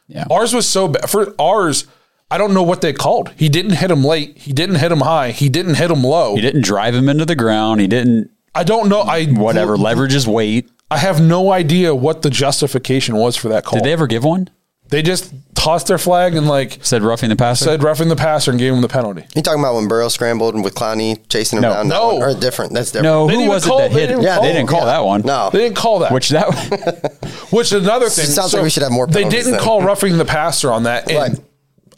[0.06, 0.24] Yeah.
[0.30, 1.08] Ours was so bad.
[1.08, 1.86] For ours,
[2.30, 3.30] I don't know what they called.
[3.36, 4.38] He didn't hit him late.
[4.38, 5.30] He didn't hit him high.
[5.30, 6.34] He didn't hit him low.
[6.36, 7.80] He didn't drive him into the ground.
[7.80, 9.00] He didn't I don't know.
[9.00, 10.70] I whatever leverage his weight.
[10.90, 13.78] I have no idea what the justification was for that call.
[13.80, 14.48] Did they ever give one?
[14.90, 17.64] They just tossed their flag and like Said roughing the passer.
[17.64, 19.24] said roughing the passer and gave him the penalty.
[19.34, 21.72] You talking about when Burrow scrambled and with Clowney chasing him No.
[21.72, 21.88] down?
[21.88, 22.18] That No.
[22.20, 22.74] or different.
[22.74, 23.04] That's different.
[23.12, 24.18] no, They who was call- it that hit him?
[24.20, 24.84] didn't Yeah, they they- didn't call yeah.
[24.86, 25.22] that one.
[25.24, 25.48] No.
[25.50, 26.12] They didn't call that.
[26.12, 26.48] Which that
[27.50, 28.26] Which another thing.
[28.26, 29.60] Sounds like we should have more They didn't then.
[29.60, 31.08] call roughing the passer on that.
[31.10, 31.38] And Right.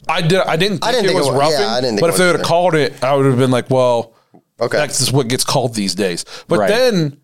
[0.07, 0.39] I did.
[0.39, 0.77] I didn't.
[0.79, 1.59] Think I didn't it think was it was- roughing.
[1.59, 3.37] yeah, I didn't think but it if they would have called it, I would have
[3.37, 4.13] been like, well,
[4.59, 4.77] Okay.
[4.77, 6.25] that's just what gets called these days.
[6.47, 6.67] But Right.
[6.69, 7.17] then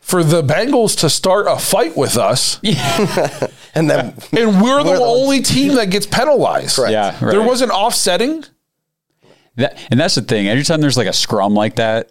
[0.00, 2.58] for the Bengals to start a fight with us,
[3.74, 6.76] And then and we're, We're the the ones- only team that gets penalized.
[6.76, 6.92] Correct.
[6.92, 7.30] yeah, right.
[7.30, 8.44] There wasn't offsetting.
[9.56, 10.48] That, and that's the thing.
[10.48, 12.10] Every time there's like a scrum like that,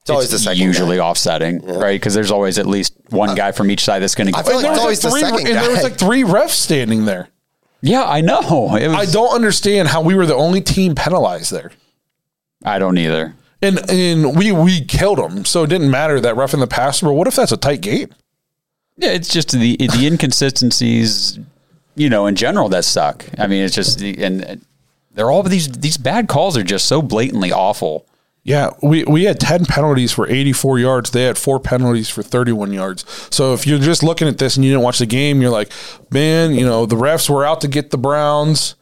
[0.00, 0.62] it's always the second.
[0.62, 1.02] usually guy.
[1.04, 1.92] offsetting, right?
[2.00, 4.38] Because there's always at least one uh, guy from each side that's going to.
[4.38, 5.98] I feel like there it's was always like the three, second and there was like
[5.98, 7.28] three refs standing there.
[7.82, 8.76] Yeah, I know.
[8.76, 11.70] It was, I don't understand how we were the only team penalized there.
[12.64, 13.34] I don't either.
[13.64, 17.06] And and we we killed them, so it didn't matter that roughing the passer.
[17.06, 18.10] But what if that's a tight game?
[18.96, 21.38] Yeah, it's just the the inconsistencies,
[21.96, 23.24] you know, in general that suck.
[23.38, 24.64] I mean, it's just the and
[25.12, 28.06] they're all these these bad calls are just so blatantly awful.
[28.46, 31.10] Yeah, we, we had 10 penalties for 84 yards.
[31.10, 33.06] They had four penalties for 31 yards.
[33.34, 35.72] So if you're just looking at this and you didn't watch the game, you're like,
[36.10, 38.74] man, you know, the refs were out to get the Browns.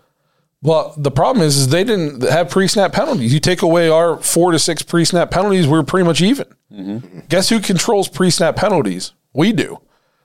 [0.62, 3.34] Well, the problem is, is they didn't have pre snap penalties.
[3.34, 6.46] You take away our four to six pre snap penalties, we're pretty much even.
[6.72, 7.20] Mm-hmm.
[7.28, 9.12] Guess who controls pre snap penalties?
[9.32, 9.80] We do.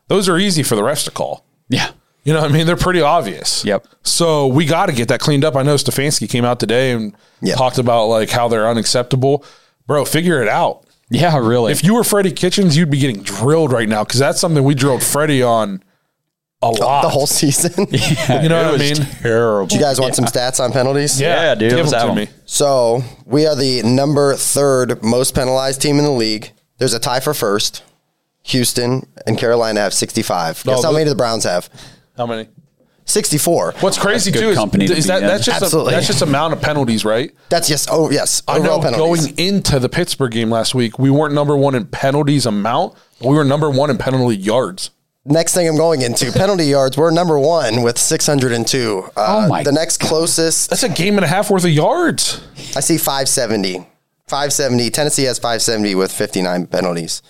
[0.09, 1.43] those are easy for the refs to call.
[1.69, 1.91] Yeah.
[2.23, 2.67] You know what I mean?
[2.67, 3.63] They're pretty obvious.
[3.63, 3.87] Yep.
[4.03, 5.55] So we got to get that cleaned up.
[5.55, 7.15] I know Stefanski came out today and
[7.55, 9.45] talked about like how they're unacceptable.
[9.87, 10.85] Bro, figure it out.
[11.09, 11.71] Yeah, really.
[11.71, 14.75] If you were Freddie Kitchens, you'd be getting drilled right now because that's something we
[14.75, 15.81] drilled Freddie on
[16.61, 17.01] a lot.
[17.03, 17.71] The whole season.
[17.91, 18.95] you know what I mean?
[18.95, 19.67] Terrible.
[19.67, 21.19] Do you guys want some stats on penalties?
[21.21, 22.27] Yeah, dude, Give let's them have to 'em.
[22.27, 22.29] me.
[22.45, 26.51] So we are the number third most penalized team in the league.
[26.79, 27.83] There's a tie for first.
[28.43, 30.63] Houston and Carolina have 65.
[30.63, 31.69] Guess Oh, how many do the Browns have?
[32.15, 32.47] How many?
[33.05, 33.73] 64.
[33.79, 35.27] What's crazy That's good too is, company to is be that in.
[35.27, 35.93] that's just a, Absolutely.
[35.93, 37.31] that's just amount of penalties, right?
[37.49, 37.87] That's yes.
[37.89, 39.27] oh yes, I know overall penalties.
[39.27, 43.29] going into the Pittsburgh game last week, we weren't number one in penalties amount, but
[43.29, 44.89] we were number one in penalty yards.
[45.29, 46.97] Next thing I'm going into penalty yards.
[46.97, 49.03] We're number one with 602.
[49.03, 52.41] Uh, Oh my The next closest, That's a game and a half worth of yards.
[52.75, 53.79] I see 570.
[54.27, 54.89] 570.
[54.89, 57.21] Tennessee has 570 with 59 penalties.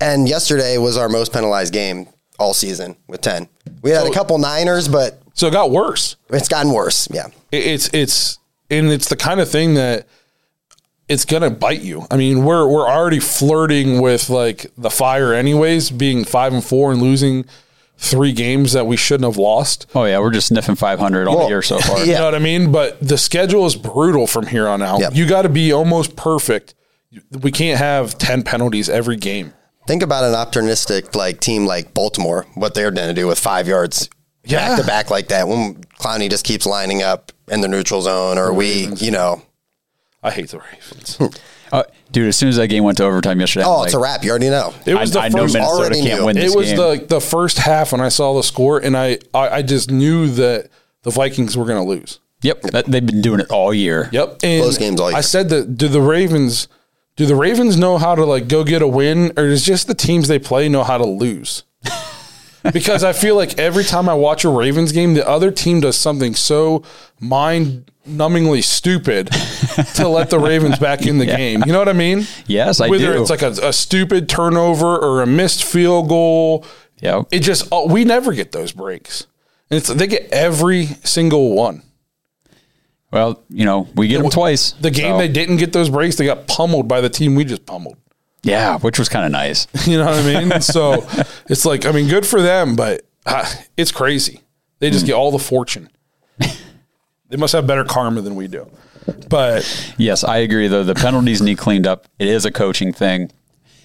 [0.00, 3.48] And yesterday was our most penalized game all season with 10.
[3.82, 6.16] We had a couple Niners, but So it got worse.
[6.30, 7.08] it's gotten worse.
[7.12, 7.26] Yeah.
[7.50, 8.38] It- It's it's
[8.70, 10.06] and it's the kind of thing that
[11.12, 12.06] it's gonna bite you.
[12.10, 16.92] I mean, we're we're already flirting with like the fire, anyways, being five and four
[16.92, 17.44] and losing
[17.98, 19.86] three games that we shouldn't have lost.
[19.94, 21.98] Oh yeah, we're just sniffing 500 all Well, year so far.
[22.04, 22.72] You know what I mean?
[22.72, 25.00] But the schedule is brutal from here on out.
[25.00, 25.14] Yep.
[25.14, 26.74] You got to be almost perfect.
[27.30, 29.52] We can't have ten penalties every game.
[29.86, 33.68] Think about an optimistic like team like Baltimore, what they're going to do with five
[33.68, 34.08] yards
[34.44, 34.68] Yeah.
[34.68, 38.38] back to back like that when Clowney just keeps lining up in the neutral zone
[38.38, 39.42] or we, you know,
[40.22, 41.18] I hate the Ravens.
[41.72, 43.98] Uh, dude, as soon as that game went to overtime yesterday, oh, I'm it's a
[43.98, 44.24] like, wrap.
[44.24, 44.74] You already know.
[44.84, 46.26] It was I, I the know first Minnesota already can't knew.
[46.26, 46.76] win this it was game.
[46.76, 50.28] the the first half when I saw the score, and I I, I just knew
[50.32, 50.68] that
[51.02, 52.20] the Vikings were going to lose.
[52.42, 54.08] yep, that, they've been doing it all year.
[54.12, 55.16] Yep, and Close games all year.
[55.18, 55.76] I said that.
[55.76, 56.68] Do the Ravens?
[57.16, 59.94] Do the Ravens know how to like go get a win, or does just the
[59.94, 61.64] teams they play know how to lose?
[62.72, 65.96] Because I feel like every time I watch a Ravens game, the other team does
[65.96, 66.82] something so
[67.20, 69.30] mind numbingly stupid
[69.94, 71.62] to let the Ravens back in the game.
[71.66, 72.26] You know what I mean?
[72.46, 73.20] Yes, I Whether do.
[73.20, 76.64] it's like a, a stupid turnover or a missed field goal,
[77.00, 77.26] Yep.
[77.32, 79.26] it just oh, we never get those breaks.
[79.70, 81.82] And it's they get every single one.
[83.10, 84.72] Well, you know, we get them twice.
[84.72, 87.44] The game so- they didn't get those breaks, they got pummeled by the team we
[87.44, 87.98] just pummeled.
[88.42, 89.66] Yeah, which was kind of nice.
[89.86, 90.60] You know what I mean?
[90.60, 91.06] so
[91.48, 94.40] it's like, I mean, good for them, but uh, it's crazy.
[94.78, 95.88] They just get all the fortune.
[97.28, 98.68] they must have better karma than we do.
[99.28, 100.68] But Yes, I agree.
[100.68, 102.06] Though the penalties need cleaned up.
[102.18, 103.30] It is a coaching thing.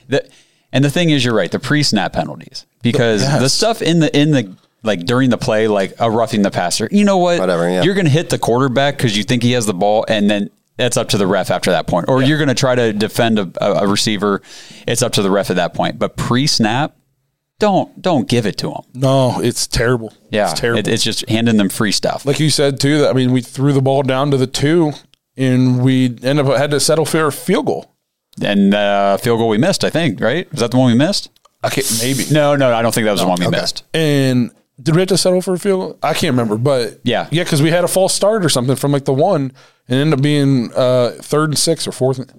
[0.07, 0.27] The,
[0.71, 1.51] and the thing is, you're right.
[1.51, 3.53] The pre-snap penalties because the Yes.
[3.53, 6.87] stuff in the in the like during the play, like a roughing the passer.
[6.91, 7.39] You know what?
[7.39, 7.83] Whatever, yeah.
[7.83, 10.49] You're going to hit the quarterback because you think he has the ball, and then
[10.77, 12.07] that's up to the ref after that point.
[12.07, 14.41] Or you're going to try to defend a, a receiver.
[14.87, 15.99] It's up to the ref at that point.
[15.99, 16.95] But pre-snap,
[17.59, 18.81] don't don't give it to him.
[18.93, 20.13] no, it's terrible.
[20.29, 20.79] Yeah, it's terrible.
[20.79, 22.25] It, it's just handing them free stuff.
[22.25, 22.99] like you said too.
[22.99, 24.91] That I mean, we threw the ball down to the two,
[25.35, 27.91] and we ended up had to settle for a field goal.
[28.43, 29.83] and uh, field goal we missed.
[29.83, 30.49] I think right.
[30.51, 31.31] Was that the one we missed?
[31.65, 32.25] Okay, maybe.
[32.31, 33.83] No, no, I don't think that was the one we missed.
[33.95, 35.99] And did we have to settle for a field goal?
[36.03, 37.27] I can't remember, but Yeah.
[37.31, 39.51] yeah, because we had a false start or something from like the one,
[39.87, 42.19] and end up being uh, third and six or fourth.
[42.19, 42.31] and-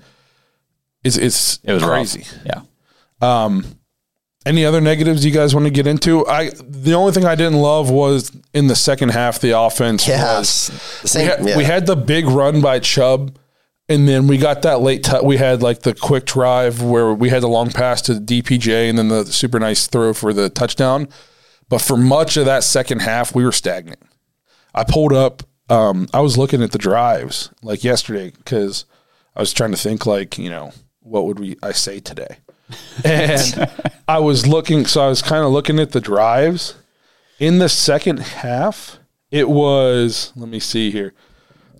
[1.04, 1.90] It's it's It was rough.
[1.92, 2.24] crazy.
[2.44, 2.60] Yeah.
[4.46, 6.26] Any other negatives you guys want to get into?
[6.26, 10.70] I the only thing I didn't love was in the second half the offense Yes.
[10.70, 11.56] was The same- we, had, yeah.
[11.58, 13.36] we had the big run by Chubb,
[13.90, 15.04] and then we got that late.
[15.04, 18.88] T- we had like the quick drive where we had the long pass to DPJ,
[18.88, 21.08] and then the super nice throw for the touchdown.
[21.68, 24.00] But for much of that second half, we were stagnant.
[24.74, 25.42] I pulled up.
[25.68, 28.84] Um, I was looking at the drives like yesterday because
[29.36, 32.38] I was trying to think like you know what would we I say today,
[33.04, 33.70] and
[34.06, 34.86] I was looking.
[34.86, 36.74] So I was kind of looking at the drives
[37.38, 38.98] in the second half.
[39.30, 41.12] It was let me see here,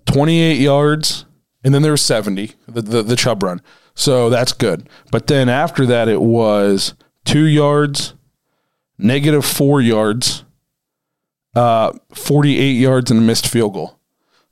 [0.05, 1.25] twenty eight yards,
[1.63, 3.61] and then there was seventy the, the the Chubb run.
[3.95, 4.87] So that's good.
[5.11, 6.93] But then after that, it was
[7.25, 8.13] two yards,
[8.97, 10.45] negative four yards,
[11.55, 13.99] uh, 48 yards and a missed field goal.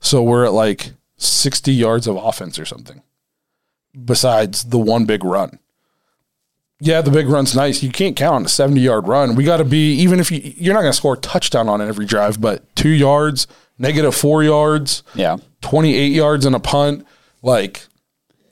[0.00, 3.02] So we're at like 60 yards of offense or something,
[4.04, 5.58] besides the one big run.
[6.80, 7.82] Yeah, the big run's nice.
[7.82, 9.34] You can't count on a 70 yard run.
[9.34, 11.80] We got to be, even if you, you're not going to score a touchdown on
[11.80, 15.38] it every drive, but two yards, negative four yards, Yeah.
[15.62, 17.04] 28 yards and a punt.
[17.42, 17.84] Like,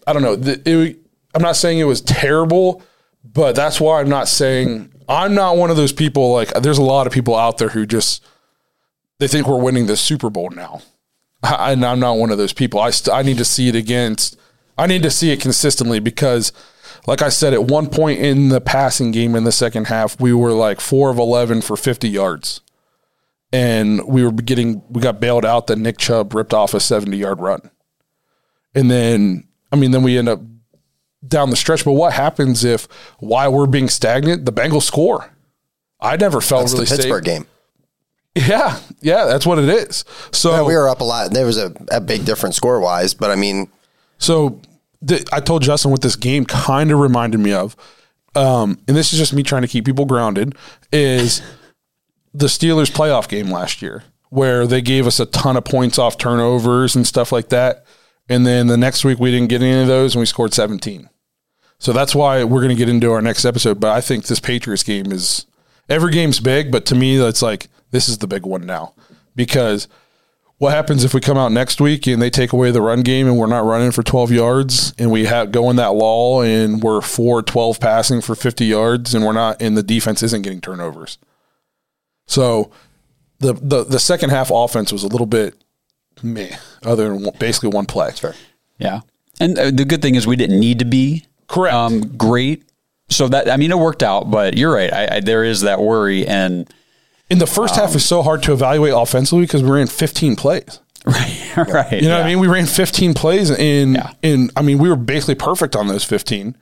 [0.09, 0.34] I don't know.
[0.34, 0.97] The, it,
[1.36, 2.82] I'm not saying it was terrible,
[3.22, 6.32] but that's why I'm not saying I'm not one of those people.
[6.32, 8.24] Like, there's a lot of people out there who just
[9.18, 10.82] they think we're winning the Super Bowl now,
[11.42, 12.80] I, and I'm not one of those people.
[12.80, 14.38] I st- I need to see it against.
[14.78, 16.52] I need to see it consistently because
[17.06, 20.32] like I said, at one point in the passing game in the second half, we
[20.32, 22.60] were like four of 11 for 50 yards.
[23.52, 27.16] And we were getting, we got bailed out that Nick Chubb ripped off a 70
[27.16, 27.70] yard run.
[28.74, 30.40] And then, I mean, then we end up
[31.26, 31.84] down the stretch.
[31.84, 32.88] But what happens if
[33.20, 35.30] while we're being stagnant, the Bengals score?
[36.00, 37.34] I never felt That's really the Pittsburgh safe.
[37.38, 37.46] game.
[38.37, 40.05] Yeah, yeah, that's what it is.
[40.30, 41.32] So Yeah, we were up a lot.
[41.32, 43.68] There was a, a big difference score wise, but I mean,
[44.18, 44.61] So
[45.07, 47.74] th- I told Justin what this game kind of reminded me of,
[48.34, 50.55] um, and this is just me trying to keep people grounded,
[50.93, 51.41] is
[52.34, 56.18] the Steelers playoff game last year where they gave us a ton of points off
[56.18, 57.87] turnovers and stuff like that.
[58.28, 61.09] And then the next week we didn't get any of those and we scored 17.
[61.78, 63.80] So that's why we're going to get into our next episode.
[63.80, 65.47] But I think this Patriots game is
[65.89, 68.95] every game's big, but to me, that's like this is the big one now
[69.34, 69.89] because
[70.59, 73.26] what happens if we come out next week and they take away the run game
[73.26, 76.82] and we're not running for 12 yards and we have go in that lull and
[76.82, 80.61] we're 4 12 passing for 50 yards and we're not and the defense isn't getting
[80.61, 81.18] turnovers.
[82.26, 82.70] So
[83.39, 85.55] the the the second half offense was a little bit
[86.22, 88.12] meh other than basically one play.
[88.14, 88.34] Sure.
[88.78, 89.01] Yeah.
[89.39, 91.74] And uh, the good thing is we didn't need to be correct.
[91.74, 92.62] Um, great.
[93.09, 94.93] So that I mean it worked out, but you're right.
[94.93, 96.68] I, I, there is that worry, and
[97.31, 100.81] in the first half is so hard to evaluate offensively because we ran 15 plays.
[101.07, 101.57] Right.
[101.57, 102.03] right.
[102.03, 102.24] You know what.
[102.24, 102.41] I mean?
[102.41, 106.57] We ran 15 plays in in I mean we were basically perfect on those 15.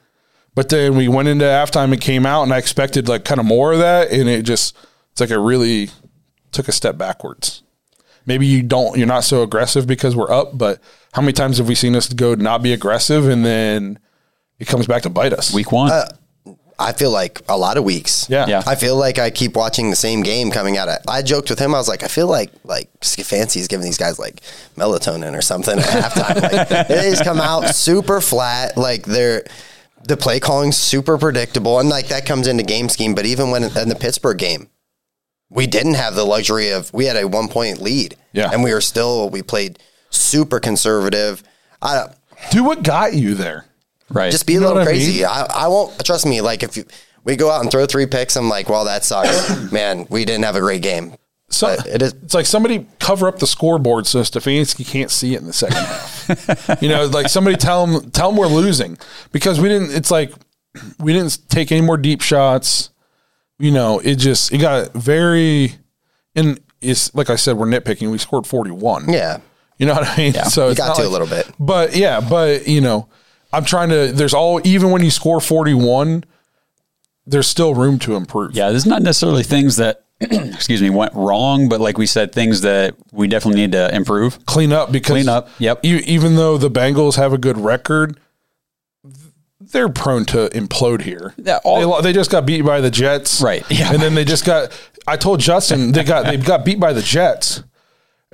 [0.54, 3.46] But then we went into halftime and came out and I expected like kind of
[3.46, 4.76] more of that and it just
[5.12, 5.88] it's like it really
[6.52, 7.62] took a step backwards.
[8.26, 10.78] Maybe you don't you're not so aggressive because we're up, but
[11.14, 13.98] how many times have we seen us go not be aggressive and then
[14.58, 15.54] it comes back to bite us?
[15.54, 15.90] Week 1.
[15.90, 16.08] Uh,
[16.78, 18.28] I feel like a lot of weeks.
[18.28, 18.46] Yeah.
[18.48, 18.62] Yeah.
[18.66, 20.88] I feel like I keep watching the same game coming out.
[20.88, 21.74] Of, I joked with him.
[21.74, 24.40] I was like, I feel like like Fancy is giving these guys like
[24.76, 26.42] melatonin or something at halftime.
[26.42, 28.76] Like, they just come out super flat.
[28.76, 29.44] Like they're
[30.06, 33.14] the play calling super predictable, and like that comes into game scheme.
[33.14, 34.68] But even when in the Pittsburgh game,
[35.50, 38.16] we didn't have the luxury of we had a one point lead.
[38.32, 38.50] Yeah.
[38.52, 39.78] and we were still we played
[40.10, 41.42] super conservative.
[41.80, 42.08] I
[42.50, 43.66] Do what got you there.
[44.10, 44.30] Right.
[44.30, 45.18] just be a You little what I crazy.
[45.18, 45.26] mean?
[45.26, 46.40] I, I, won't trust me.
[46.40, 46.84] Like if you,
[47.24, 50.06] we go out and throw three picks, I'm like, well, that sucks, man.
[50.10, 51.14] We didn't have a great game.
[51.50, 55.34] So But it is it's like somebody cover up the scoreboard so Stefanski can't see
[55.34, 56.78] it in the second half.
[56.82, 58.98] you know, like somebody tell him tell him we're losing
[59.30, 59.92] because we didn't.
[59.92, 60.32] It's like
[60.98, 62.90] we didn't take any more deep shots.
[63.58, 65.74] You know, it just it got very
[66.34, 68.10] and it's like I said, we're nitpicking.
[68.10, 69.12] We scored forty one.
[69.12, 69.40] yeah.
[69.78, 70.34] You know what I mean?
[70.34, 71.50] So it's got not to a little bit.
[71.58, 73.08] but yeah, but you know,
[73.54, 74.12] I'm trying to.
[74.12, 76.24] There's all even when you score 41,
[77.26, 78.54] there's still room to improve.
[78.54, 82.60] yeah, there's not necessarily things that excuse me went wrong, but like we said, things
[82.62, 84.44] that we definitely need to improve.
[84.46, 85.80] clean up because Clean up, yep.
[85.84, 88.18] even though the Bengals have a good record,
[89.60, 91.34] they're prone to implode here.
[91.36, 93.92] Yeah, all- they, they just got beat by the Jets, Right, yeah.
[93.92, 94.70] And then they just got.
[95.06, 97.62] I told Justin they got they got beat by the Jets,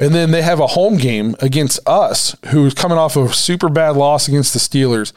[0.00, 3.90] and then they have a home game against us, who's coming off a super bad
[3.96, 5.12] loss against the Steelers.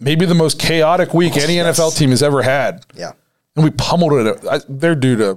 [0.00, 3.12] Maybe the most chaotic week oh, any NFL team has ever had, Yeah.
[3.54, 4.44] and we pummeled it.
[4.50, 5.30] I, they're due to.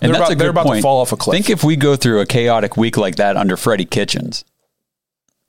[0.00, 0.78] And they're that's about, a good they're about point.
[0.78, 1.34] to fall off a cliff.
[1.36, 4.44] Think if we go through a chaotic week like that under Freddie Kitchens,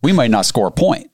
[0.01, 1.11] we might not score a point.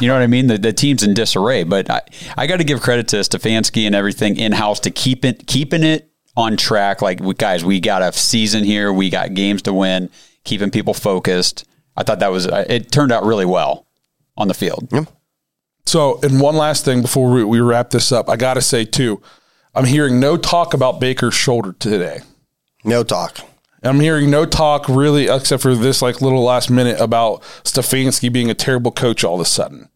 [0.00, 0.46] You know what I mean?
[0.46, 2.00] The, the team's in disarray, but I,
[2.36, 5.82] I got to give credit to Stefanski and everything in house to keep it keeping
[5.82, 7.02] it on track.
[7.02, 10.10] Like guys, we got a season here, we got games to win,
[10.44, 11.64] keeping people focused.
[11.96, 13.86] I thought that was uh, it turned out really well
[14.36, 14.88] on the field.
[15.86, 18.84] So, and one last thing before we, we wrap this up, I got to say
[18.84, 19.20] too,
[19.74, 22.20] I'm hearing no talk about Baker's shoulder today.
[22.84, 23.38] No talk.
[23.82, 28.48] I'm hearing no talk really, except for this like little last minute about Stefanski being
[28.50, 29.90] a terrible coach all of a sudden.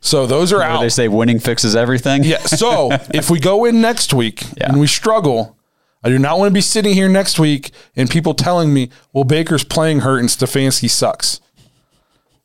[0.00, 0.80] So those are Where out.
[0.82, 2.22] They say winning fixes everything.
[2.22, 2.38] Yeah.
[2.38, 4.68] So if we go in next week Yeah.
[4.68, 5.57] and we struggle,
[6.02, 9.24] I do not want to be sitting here next week and people telling me, well,
[9.24, 11.40] Baker's playing hurt and Stefanski sucks.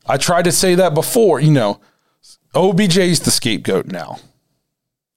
[0.06, 1.80] I tried to say that before, you know,
[2.54, 4.18] OBJ's the scapegoat now.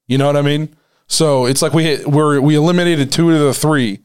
[0.06, 0.74] You know what I mean?
[1.08, 4.00] So it's like we hit, we're, we eliminated two of the three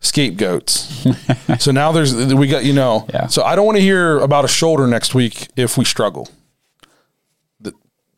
[0.00, 1.06] scapegoats.
[1.58, 3.06] so now there's we got you know.
[3.12, 3.28] Yeah.
[3.28, 6.28] So I don't want to hear about a shoulder next week if we struggle.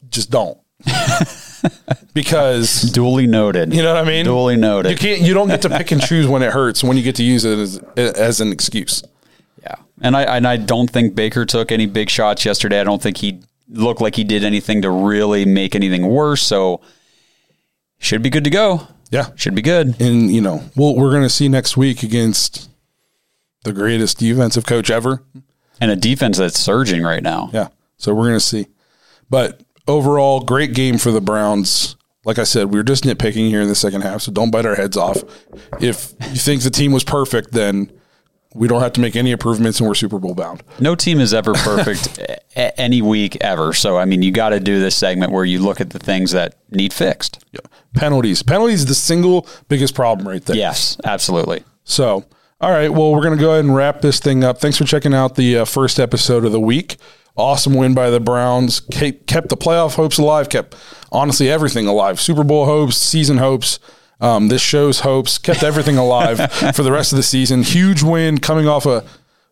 [0.08, 0.58] Just don't.
[2.14, 3.72] because Duly noted.
[3.74, 4.24] you know what I mean.
[4.24, 4.90] Duly noted.
[4.92, 5.20] You can't.
[5.20, 6.82] You don't get to pick and choose when it hurts.
[6.84, 9.02] When you get to use it as as an excuse.
[9.62, 12.80] Yeah, and I and I don't think Baker took any big shots yesterday.
[12.80, 16.42] I don't think he looked like he did anything to really make anything worse.
[16.42, 16.80] So
[17.98, 18.88] should be good to go.
[19.10, 19.28] Yeah.
[19.36, 20.00] Should be good.
[20.00, 22.68] And you know, we'll, we're going to see next week against
[23.64, 25.22] the greatest defensive coach ever.
[25.80, 27.50] And a defense that's surging right now.
[27.52, 27.68] Yeah.
[27.96, 28.66] So we're going to see.
[29.28, 31.96] But overall, great game for the Browns.
[32.24, 34.64] Like I said, we were just nitpicking here in the second half, so don't bite
[34.64, 35.18] our heads off.
[35.80, 37.92] If you think the team was perfect, then
[38.54, 40.62] we don't have to make any improvements and we're Super Bowl bound.
[40.80, 42.18] No team is ever perfect
[42.56, 43.72] a- any week ever.
[43.74, 46.30] So, I mean, you got to do this segment where you look at the things
[46.30, 47.44] that need fixed.
[47.52, 47.60] Yeah.
[47.94, 48.42] Penalties.
[48.42, 50.56] Penalties is the single biggest problem right there.
[50.56, 51.62] Yes, absolutely.
[51.82, 52.24] So,
[52.60, 52.88] all right.
[52.88, 54.60] Well, we're going to go ahead and wrap this thing up.
[54.60, 56.96] Thanks for checking out the uh, first episode of the week.
[57.36, 58.80] Awesome win by the Browns.
[58.80, 60.48] Kept, kept the playoff hopes alive.
[60.48, 60.76] Kept
[61.10, 62.20] honestly everything alive.
[62.20, 63.80] Super Bowl hopes, season hopes.
[64.20, 67.62] Um, this show's hopes kept everything alive for the rest of the season.
[67.62, 69.04] Huge win coming off a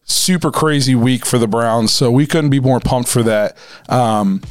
[0.05, 1.93] super crazy week for the Browns.
[1.93, 3.57] So we couldn't be more pumped for that.
[3.89, 4.43] Um,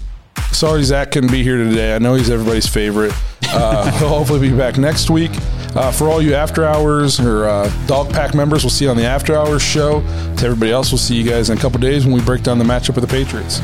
[0.51, 1.95] sorry Zach couldn't be here today.
[1.95, 3.13] I know he's everybody's favorite.
[3.53, 5.31] Uh, he'll hopefully be back next week.
[5.75, 8.97] Uh, for all you after hours or uh, Dawg Pack members, we'll see you on
[8.97, 10.01] the after hours show.
[10.37, 12.57] To everybody else, we'll see you guys in a couple days when we break down
[12.57, 13.61] the matchup with the Patriots.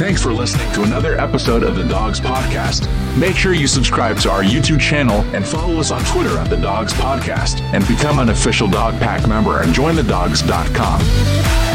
[0.00, 2.88] Thanks for listening to another episode of the Dawgs Podcast.
[3.18, 6.56] Make sure you subscribe to our YouTube channel and follow us on Twitter at the
[6.56, 11.69] Dawgs Podcast and become an official Dawg Pack member and jointhedawgs.com.